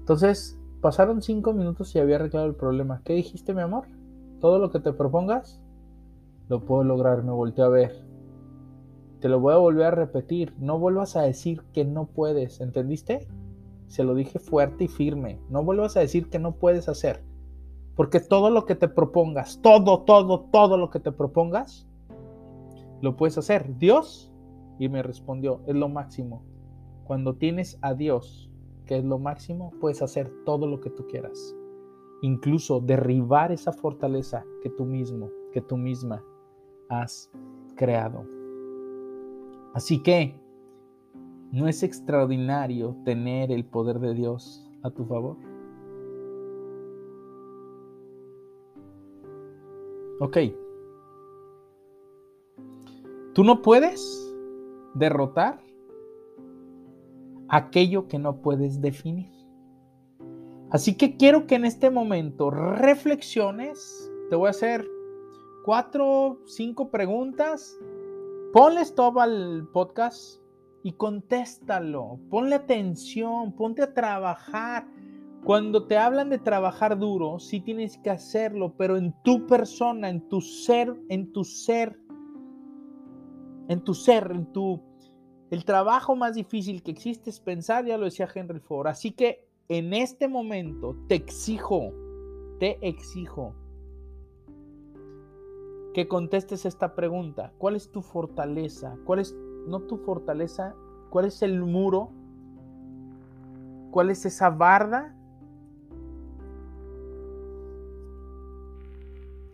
[0.00, 3.00] Entonces, pasaron cinco minutos y había arreglado el problema.
[3.04, 3.86] ¿Qué dijiste, mi amor?
[4.44, 5.58] Todo lo que te propongas,
[6.50, 8.04] lo puedo lograr, me volteo a ver.
[9.20, 13.26] Te lo voy a volver a repetir, no vuelvas a decir que no puedes, ¿entendiste?
[13.86, 17.24] Se lo dije fuerte y firme, no vuelvas a decir que no puedes hacer.
[17.96, 21.86] Porque todo lo que te propongas, todo, todo, todo lo que te propongas,
[23.00, 23.78] lo puedes hacer.
[23.78, 24.30] Dios,
[24.78, 26.44] y me respondió, es lo máximo.
[27.04, 28.50] Cuando tienes a Dios,
[28.84, 31.56] que es lo máximo, puedes hacer todo lo que tú quieras.
[32.24, 36.24] Incluso derribar esa fortaleza que tú mismo, que tú misma
[36.88, 37.30] has
[37.76, 38.24] creado.
[39.74, 40.34] Así que,
[41.52, 45.36] ¿no es extraordinario tener el poder de Dios a tu favor?
[50.20, 50.38] Ok.
[53.34, 54.34] Tú no puedes
[54.94, 55.62] derrotar
[57.50, 59.33] aquello que no puedes definir.
[60.74, 64.10] Así que quiero que en este momento reflexiones.
[64.28, 64.84] Te voy a hacer
[65.64, 67.78] cuatro, cinco preguntas.
[68.52, 70.40] Ponle stop al podcast
[70.82, 72.18] y contéstalo.
[72.28, 74.88] Ponle atención, ponte a trabajar.
[75.44, 80.28] Cuando te hablan de trabajar duro, sí tienes que hacerlo, pero en tu persona, en
[80.28, 81.96] tu ser, en tu ser,
[83.68, 84.82] en tu ser, en tu...
[85.52, 88.88] El trabajo más difícil que existe es pensar, ya lo decía Henry Ford.
[88.88, 91.92] Así que en este momento te exijo,
[92.58, 93.54] te exijo
[95.94, 97.52] que contestes esta pregunta.
[97.56, 98.96] ¿Cuál es tu fortaleza?
[99.04, 99.34] ¿Cuál es,
[99.66, 100.74] no tu fortaleza,
[101.10, 102.10] cuál es el muro?
[103.90, 105.16] ¿Cuál es esa barda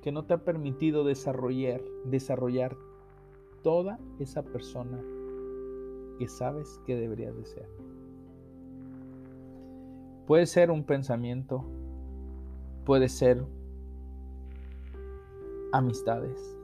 [0.00, 2.74] que no te ha permitido desarrollar, desarrollar
[3.62, 4.98] toda esa persona
[6.18, 7.89] que sabes que deberías de ser?
[10.30, 11.64] Puede ser un pensamiento,
[12.84, 13.44] puede ser
[15.72, 16.56] amistades.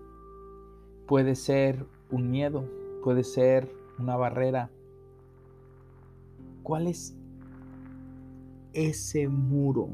[1.09, 2.65] Puede ser un miedo,
[3.03, 4.71] puede ser una barrera.
[6.63, 7.17] ¿Cuál es
[8.73, 9.89] ese muro?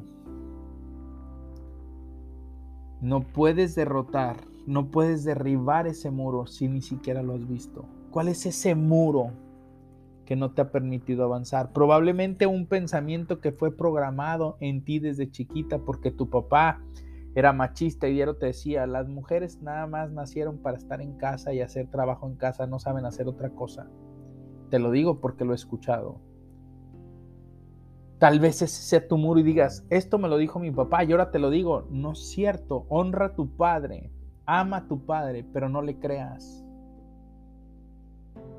[3.01, 7.87] No puedes derrotar, no puedes derribar ese muro si ni siquiera lo has visto.
[8.11, 9.31] ¿Cuál es ese muro
[10.33, 11.75] que no te ha permitido avanzar?
[11.75, 16.83] Probablemente un pensamiento que fue programado en ti desde chiquita porque tu papá
[17.35, 21.53] era machista y Diero te decía, las mujeres nada más nacieron para estar en casa
[21.53, 23.91] y hacer trabajo en casa, no saben hacer otra cosa.
[24.71, 26.23] Te lo digo porque lo he escuchado.
[28.19, 31.13] Tal vez ese sea tu muro y digas, esto me lo dijo mi papá y
[31.13, 31.87] ahora te lo digo.
[31.91, 34.11] No es cierto, honra a tu padre,
[34.47, 36.62] ama a tu padre, pero no le creas.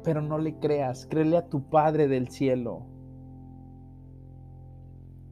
[0.03, 2.85] Pero no le creas, créele a tu Padre del cielo,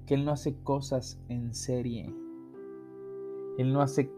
[0.06, 2.14] que Él no hace cosas en serie.
[3.58, 4.12] Él no hace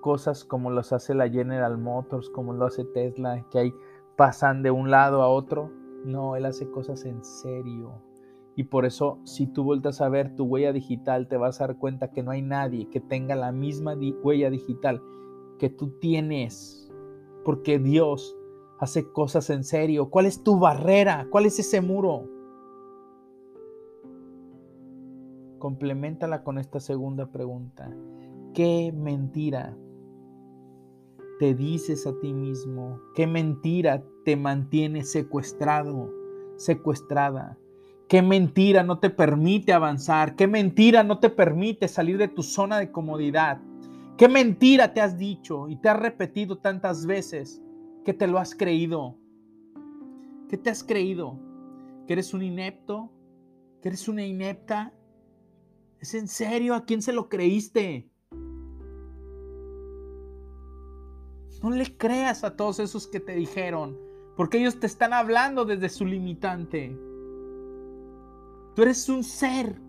[0.00, 3.74] cosas como los hace la General Motors, como lo hace Tesla, que ahí
[4.16, 5.70] pasan de un lado a otro.
[6.04, 8.02] No, Él hace cosas en serio.
[8.54, 11.78] Y por eso, si tú vueltas a ver tu huella digital, te vas a dar
[11.78, 15.00] cuenta que no hay nadie que tenga la misma huella digital
[15.58, 16.92] que tú tienes.
[17.44, 18.36] Porque Dios
[18.82, 20.10] hace cosas en serio.
[20.10, 21.28] ¿Cuál es tu barrera?
[21.30, 22.28] ¿Cuál es ese muro?
[25.60, 27.94] Complementala con esta segunda pregunta.
[28.52, 29.76] ¿Qué mentira
[31.38, 32.98] te dices a ti mismo?
[33.14, 36.10] ¿Qué mentira te mantiene secuestrado,
[36.56, 37.56] secuestrada?
[38.08, 40.34] ¿Qué mentira no te permite avanzar?
[40.34, 43.60] ¿Qué mentira no te permite salir de tu zona de comodidad?
[44.16, 47.62] ¿Qué mentira te has dicho y te has repetido tantas veces
[48.04, 49.16] que te lo has creído?
[50.48, 51.38] ¿Qué te has creído?
[52.06, 53.12] ¿Que eres un inepto?
[53.80, 54.92] ¿Que eres una inepta?
[56.00, 56.74] ¿Es en serio?
[56.74, 58.10] ¿A quién se lo creíste?
[61.62, 63.96] No le creas a todos esos que te dijeron,
[64.36, 66.98] porque ellos te están hablando desde su limitante.
[68.74, 69.80] Tú eres un ser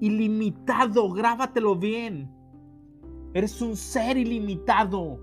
[0.00, 2.30] ilimitado, grábatelo bien.
[3.32, 5.18] Eres un ser ilimitado,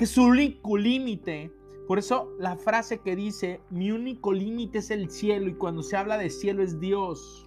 [0.00, 1.52] que su único límite,
[1.86, 5.94] por eso la frase que dice, mi único límite es el cielo, y cuando se
[5.94, 7.46] habla de cielo es Dios.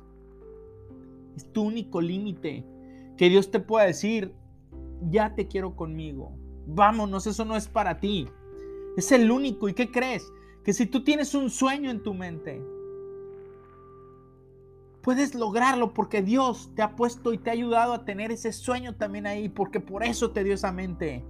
[1.35, 2.63] Es tu único límite.
[3.17, 4.35] Que Dios te pueda decir,
[5.09, 6.37] ya te quiero conmigo
[6.67, 8.29] Vámonos, eso no es para ti.
[8.97, 9.67] Es el único.
[9.67, 10.31] ¿Y qué crees?
[10.63, 12.63] Que si tú tienes un sueño en tu mente,
[15.01, 18.93] puedes lograrlo porque Dios te ha puesto y te ha ayudado a tener ese sueño
[18.93, 21.25] también ahí, porque por eso te dio esa mente.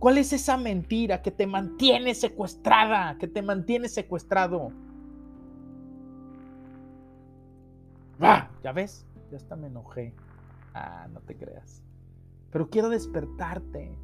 [0.00, 4.72] ¿Cuál es esa mentira que te mantiene secuestrada, que te mantiene secuestrado?
[8.18, 9.06] Ah, ¿ya ves?
[9.30, 10.14] Ya hasta me enojé.
[10.72, 11.82] Ah, no te creas.
[12.50, 13.94] Pero quiero despertarte.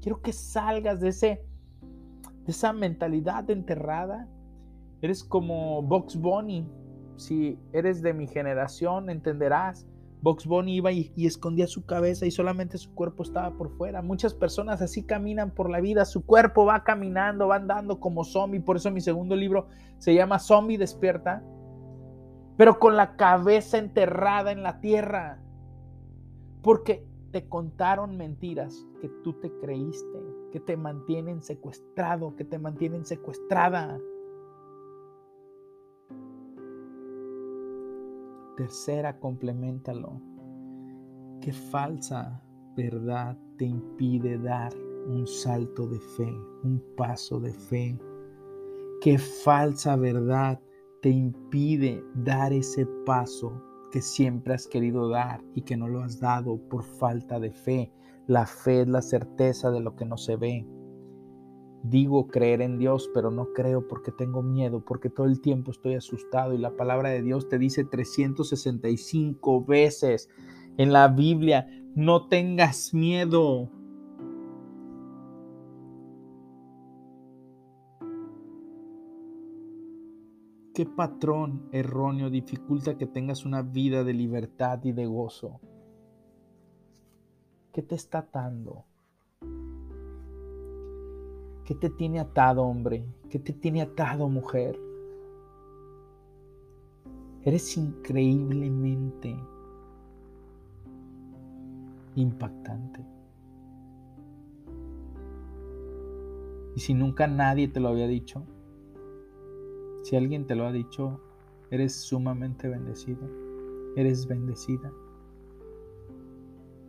[0.00, 1.44] Quiero que salgas de, ese,
[2.46, 4.26] de esa mentalidad enterrada.
[5.02, 6.66] Eres como Box Bunny.
[7.16, 9.86] Si eres de mi generación, entenderás.
[10.24, 14.00] Box iba y, escondía su cabeza y solamente su cuerpo estaba por fuera.
[14.00, 18.60] Muchas personas así caminan por la vida, su cuerpo va caminando, va andando como zombie.
[18.60, 19.66] Por eso mi segundo libro
[19.98, 21.44] se llama Zombie Despierta,
[22.56, 25.42] pero con la cabeza enterrada en la tierra.
[26.62, 30.18] Porque te contaron mentiras que tú te creíste,
[30.52, 34.00] que te mantienen secuestrado, que te mantienen secuestrada.
[38.56, 40.20] Tercera, complementalo.
[41.40, 42.40] ¿Qué falsa
[42.76, 44.72] verdad te impide dar
[45.08, 46.32] un salto de fe,
[46.62, 47.98] un paso de fe?
[49.00, 50.60] ¿Qué falsa verdad
[51.02, 56.20] te impide dar ese paso que siempre has querido dar y que no lo has
[56.20, 57.92] dado por falta de fe?
[58.28, 60.64] La fe es la certeza de lo que no se ve.
[61.84, 65.96] Digo creer en Dios, pero no creo porque tengo miedo, porque todo el tiempo estoy
[65.96, 70.30] asustado y la palabra de Dios te dice 365 veces
[70.78, 73.68] en la Biblia, no tengas miedo.
[80.72, 85.60] ¿Qué patrón erróneo dificulta que tengas una vida de libertad y de gozo?
[87.72, 88.86] ¿Qué te está atando?
[91.64, 93.06] ¿Qué te tiene atado, hombre?
[93.30, 94.78] ¿Qué te tiene atado, mujer?
[97.42, 99.34] Eres increíblemente
[102.16, 103.00] impactante.
[106.76, 108.44] Y si nunca nadie te lo había dicho,
[110.02, 111.18] si alguien te lo ha dicho,
[111.70, 113.26] eres sumamente bendecido,
[113.96, 114.92] eres bendecida.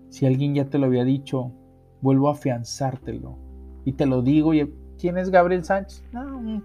[0.09, 1.53] Si alguien ya te lo había dicho,
[2.01, 3.44] vuelvo a afianzártelo
[3.85, 6.03] y te lo digo, y ¿quién es Gabriel Sánchez?
[6.13, 6.63] un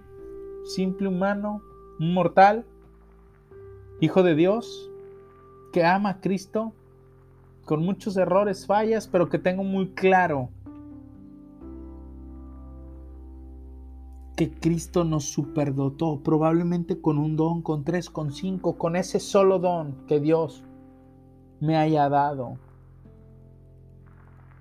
[0.65, 1.61] simple humano,
[1.99, 2.65] un mortal,
[3.99, 4.89] hijo de Dios,
[5.71, 6.73] que ama a Cristo,
[7.65, 10.49] con muchos errores, fallas, pero que tengo muy claro
[14.35, 19.59] que Cristo nos superdotó, probablemente con un don, con tres, con cinco, con ese solo
[19.59, 20.63] don que Dios
[21.59, 22.57] me haya dado.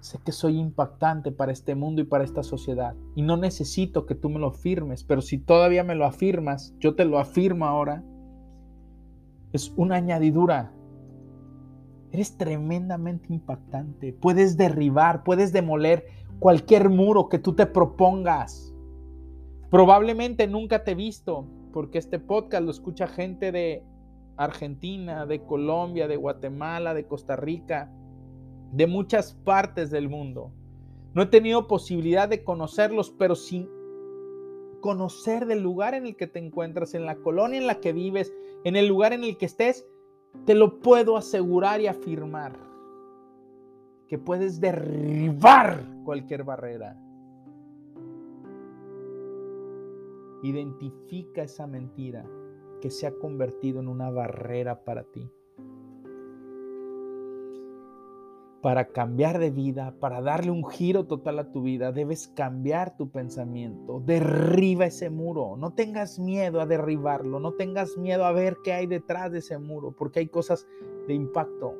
[0.00, 2.94] Sé que soy impactante para este mundo y para esta sociedad.
[3.14, 6.94] Y no necesito que tú me lo afirmes, pero si todavía me lo afirmas, yo
[6.94, 8.02] te lo afirmo ahora.
[9.52, 10.72] Es una añadidura.
[12.12, 14.14] Eres tremendamente impactante.
[14.14, 16.06] Puedes derribar, puedes demoler
[16.38, 18.74] cualquier muro que tú te propongas.
[19.70, 23.84] Probablemente nunca te he visto, porque este podcast lo escucha gente de
[24.36, 27.92] Argentina, de Colombia, de Guatemala, de Costa Rica,
[28.72, 30.52] de muchas partes del mundo.
[31.14, 33.68] No he tenido posibilidad de conocerlos, pero sin
[34.80, 38.32] conocer del lugar en el que te encuentras, en la colonia en la que vives,
[38.64, 39.86] en el lugar en el que estés,
[40.46, 42.58] te lo puedo asegurar y afirmar
[44.08, 46.96] que puedes derribar cualquier barrera.
[50.42, 52.24] Identifica esa mentira
[52.80, 55.30] que se ha convertido en una barrera para ti.
[58.62, 63.10] Para cambiar de vida, para darle un giro total a tu vida, debes cambiar tu
[63.10, 64.00] pensamiento.
[64.00, 65.56] Derriba ese muro.
[65.56, 67.40] No tengas miedo a derribarlo.
[67.40, 70.66] No tengas miedo a ver qué hay detrás de ese muro, porque hay cosas
[71.08, 71.74] de impacto.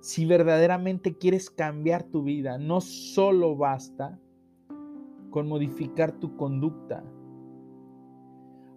[0.00, 4.18] Si verdaderamente quieres cambiar tu vida, no solo basta
[5.30, 7.02] con modificar tu conducta.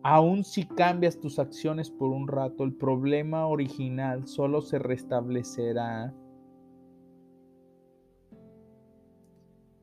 [0.01, 6.13] Aun si cambias tus acciones por un rato, el problema original solo se restablecerá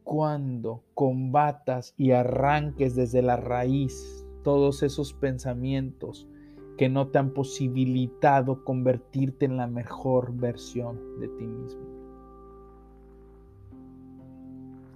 [0.04, 6.28] cuando combatas y arranques desde la raíz todos esos pensamientos
[6.76, 11.82] que no te han posibilitado convertirte en la mejor versión de ti mismo.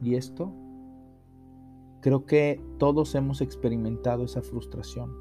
[0.02, 0.52] Y esto,
[2.00, 5.14] creo que todos hemos experimentado esa frustración.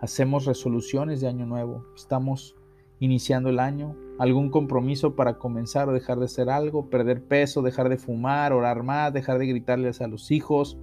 [0.00, 2.56] Hacemos resoluciones de año nuevo, estamos
[3.00, 7.88] iniciando el año, algún compromiso para comenzar o dejar de hacer algo, perder peso, dejar
[7.88, 10.76] de fumar, orar más, dejar de gritarles a los hijos.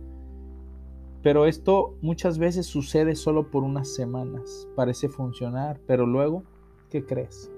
[1.21, 6.45] Pero esto muchas veces sucede solo por unas semanas, parece funcionar, pero luego,
[6.89, 7.51] ¿qué crees?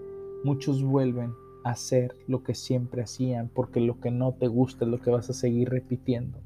[0.43, 1.31] Muchos vuelven
[1.63, 5.11] a hacer lo que siempre hacían porque lo que no te gusta es lo que
[5.11, 6.39] vas a seguir repitiendo.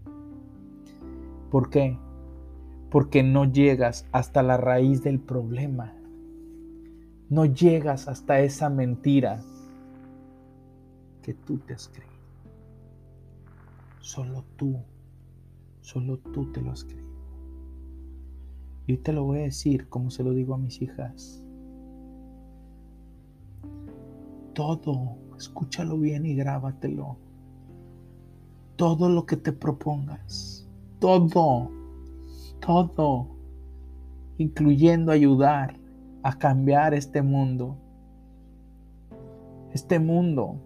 [1.49, 1.97] ¿Por qué?
[2.91, 5.95] Porque no llegas hasta la raíz del problema
[7.33, 9.41] no llegas hasta esa mentira
[11.21, 12.13] que tú te has creído.
[13.99, 14.77] Solo tú,
[15.81, 17.03] solo tú te lo has creído.
[18.85, 21.43] Y te lo voy a decir como se lo digo a mis hijas.
[24.53, 27.17] todo, escúchalo bien y grábatelo.
[28.75, 30.67] Todo lo que te propongas,
[30.99, 31.69] todo,
[32.59, 33.27] todo,
[34.37, 35.79] incluyendo ayudar
[36.23, 37.77] a cambiar este mundo.
[39.73, 40.59] Este mundo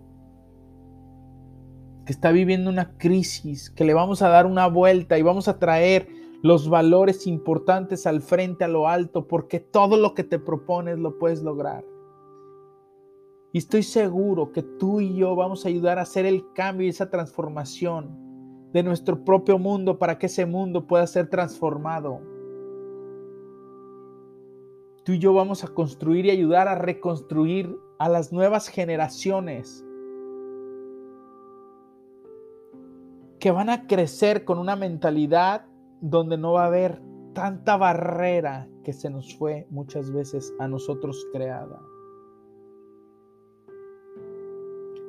[2.05, 5.59] que está viviendo una crisis, que le vamos a dar una vuelta y vamos a
[5.59, 6.07] traer
[6.41, 11.17] los valores importantes al frente, a lo alto, porque todo lo que te propones lo
[11.17, 11.83] puedes lograr.
[13.51, 16.91] Y estoy seguro que tú y yo vamos a ayudar a hacer el cambio y
[16.91, 18.27] esa transformación
[18.71, 22.21] de nuestro propio mundo para que ese mundo pueda ser transformado.
[25.07, 29.85] Tú y yo vamos a construir y ayudar a reconstruir a las nuevas generaciones
[33.39, 35.65] que van a crecer con una mentalidad
[36.01, 37.01] donde no va a haber
[37.33, 41.79] tanta barrera que se nos fue muchas veces a nosotros creada.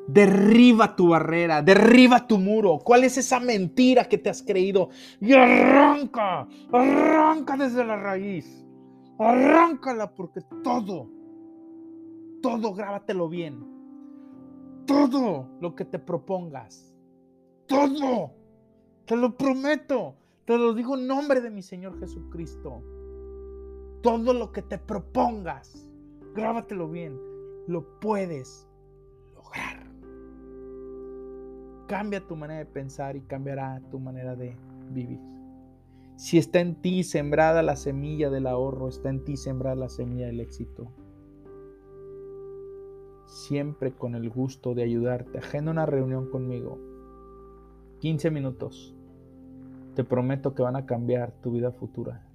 [0.07, 2.79] Derriba tu barrera, derriba tu muro.
[2.85, 4.91] ¿Cuál es esa mentira que te has creído?
[5.21, 8.68] Y arranca, arranca desde la raíz.
[9.19, 11.09] Arráncala porque todo,
[12.43, 13.67] todo, grábatelo bien.
[14.87, 16.89] Todo lo que te propongas
[17.69, 18.33] todo.
[19.07, 20.17] Te lo prometo.
[20.45, 22.83] Te lo digo en nombre de mi Señor Jesucristo.
[24.03, 25.89] Todo lo que te propongas,
[26.35, 27.19] grábatelo bien,
[27.67, 28.67] lo puedes
[29.35, 29.87] lograr.
[31.87, 34.57] Cambia tu manera de pensar y cambiará tu manera de
[34.91, 35.21] vivir.
[36.19, 40.27] Si está en ti sembrada la semilla del ahorro, está en ti sembrada la semilla
[40.27, 40.91] del éxito.
[43.25, 45.39] Siempre con el gusto de ayudarte.
[45.39, 46.77] Agenda una reunión conmigo
[48.01, 48.97] 15 minutos,
[49.95, 52.27] te prometo que van a cambiar tu vida futura.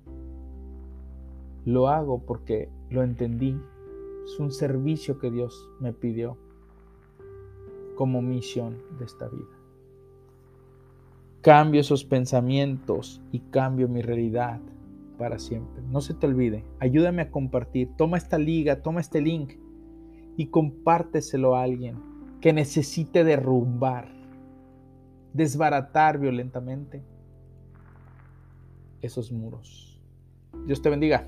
[1.65, 3.59] Lo hago porque lo entendí.
[4.23, 6.37] Es un servicio que Dios me pidió
[7.95, 9.62] como misión de esta vida.
[11.43, 14.61] Cambio esos pensamientos y cambio mi realidad
[15.19, 15.83] para siempre.
[15.83, 17.89] No se te olvide, ayúdame a compartir.
[17.97, 19.53] Toma esta liga, toma este link
[20.37, 22.01] y compárteselo a alguien
[22.41, 24.23] que necesite derrumbar
[25.33, 27.03] desbaratar violentamente
[29.01, 30.01] esos muros.
[30.65, 31.27] Dios te bendiga.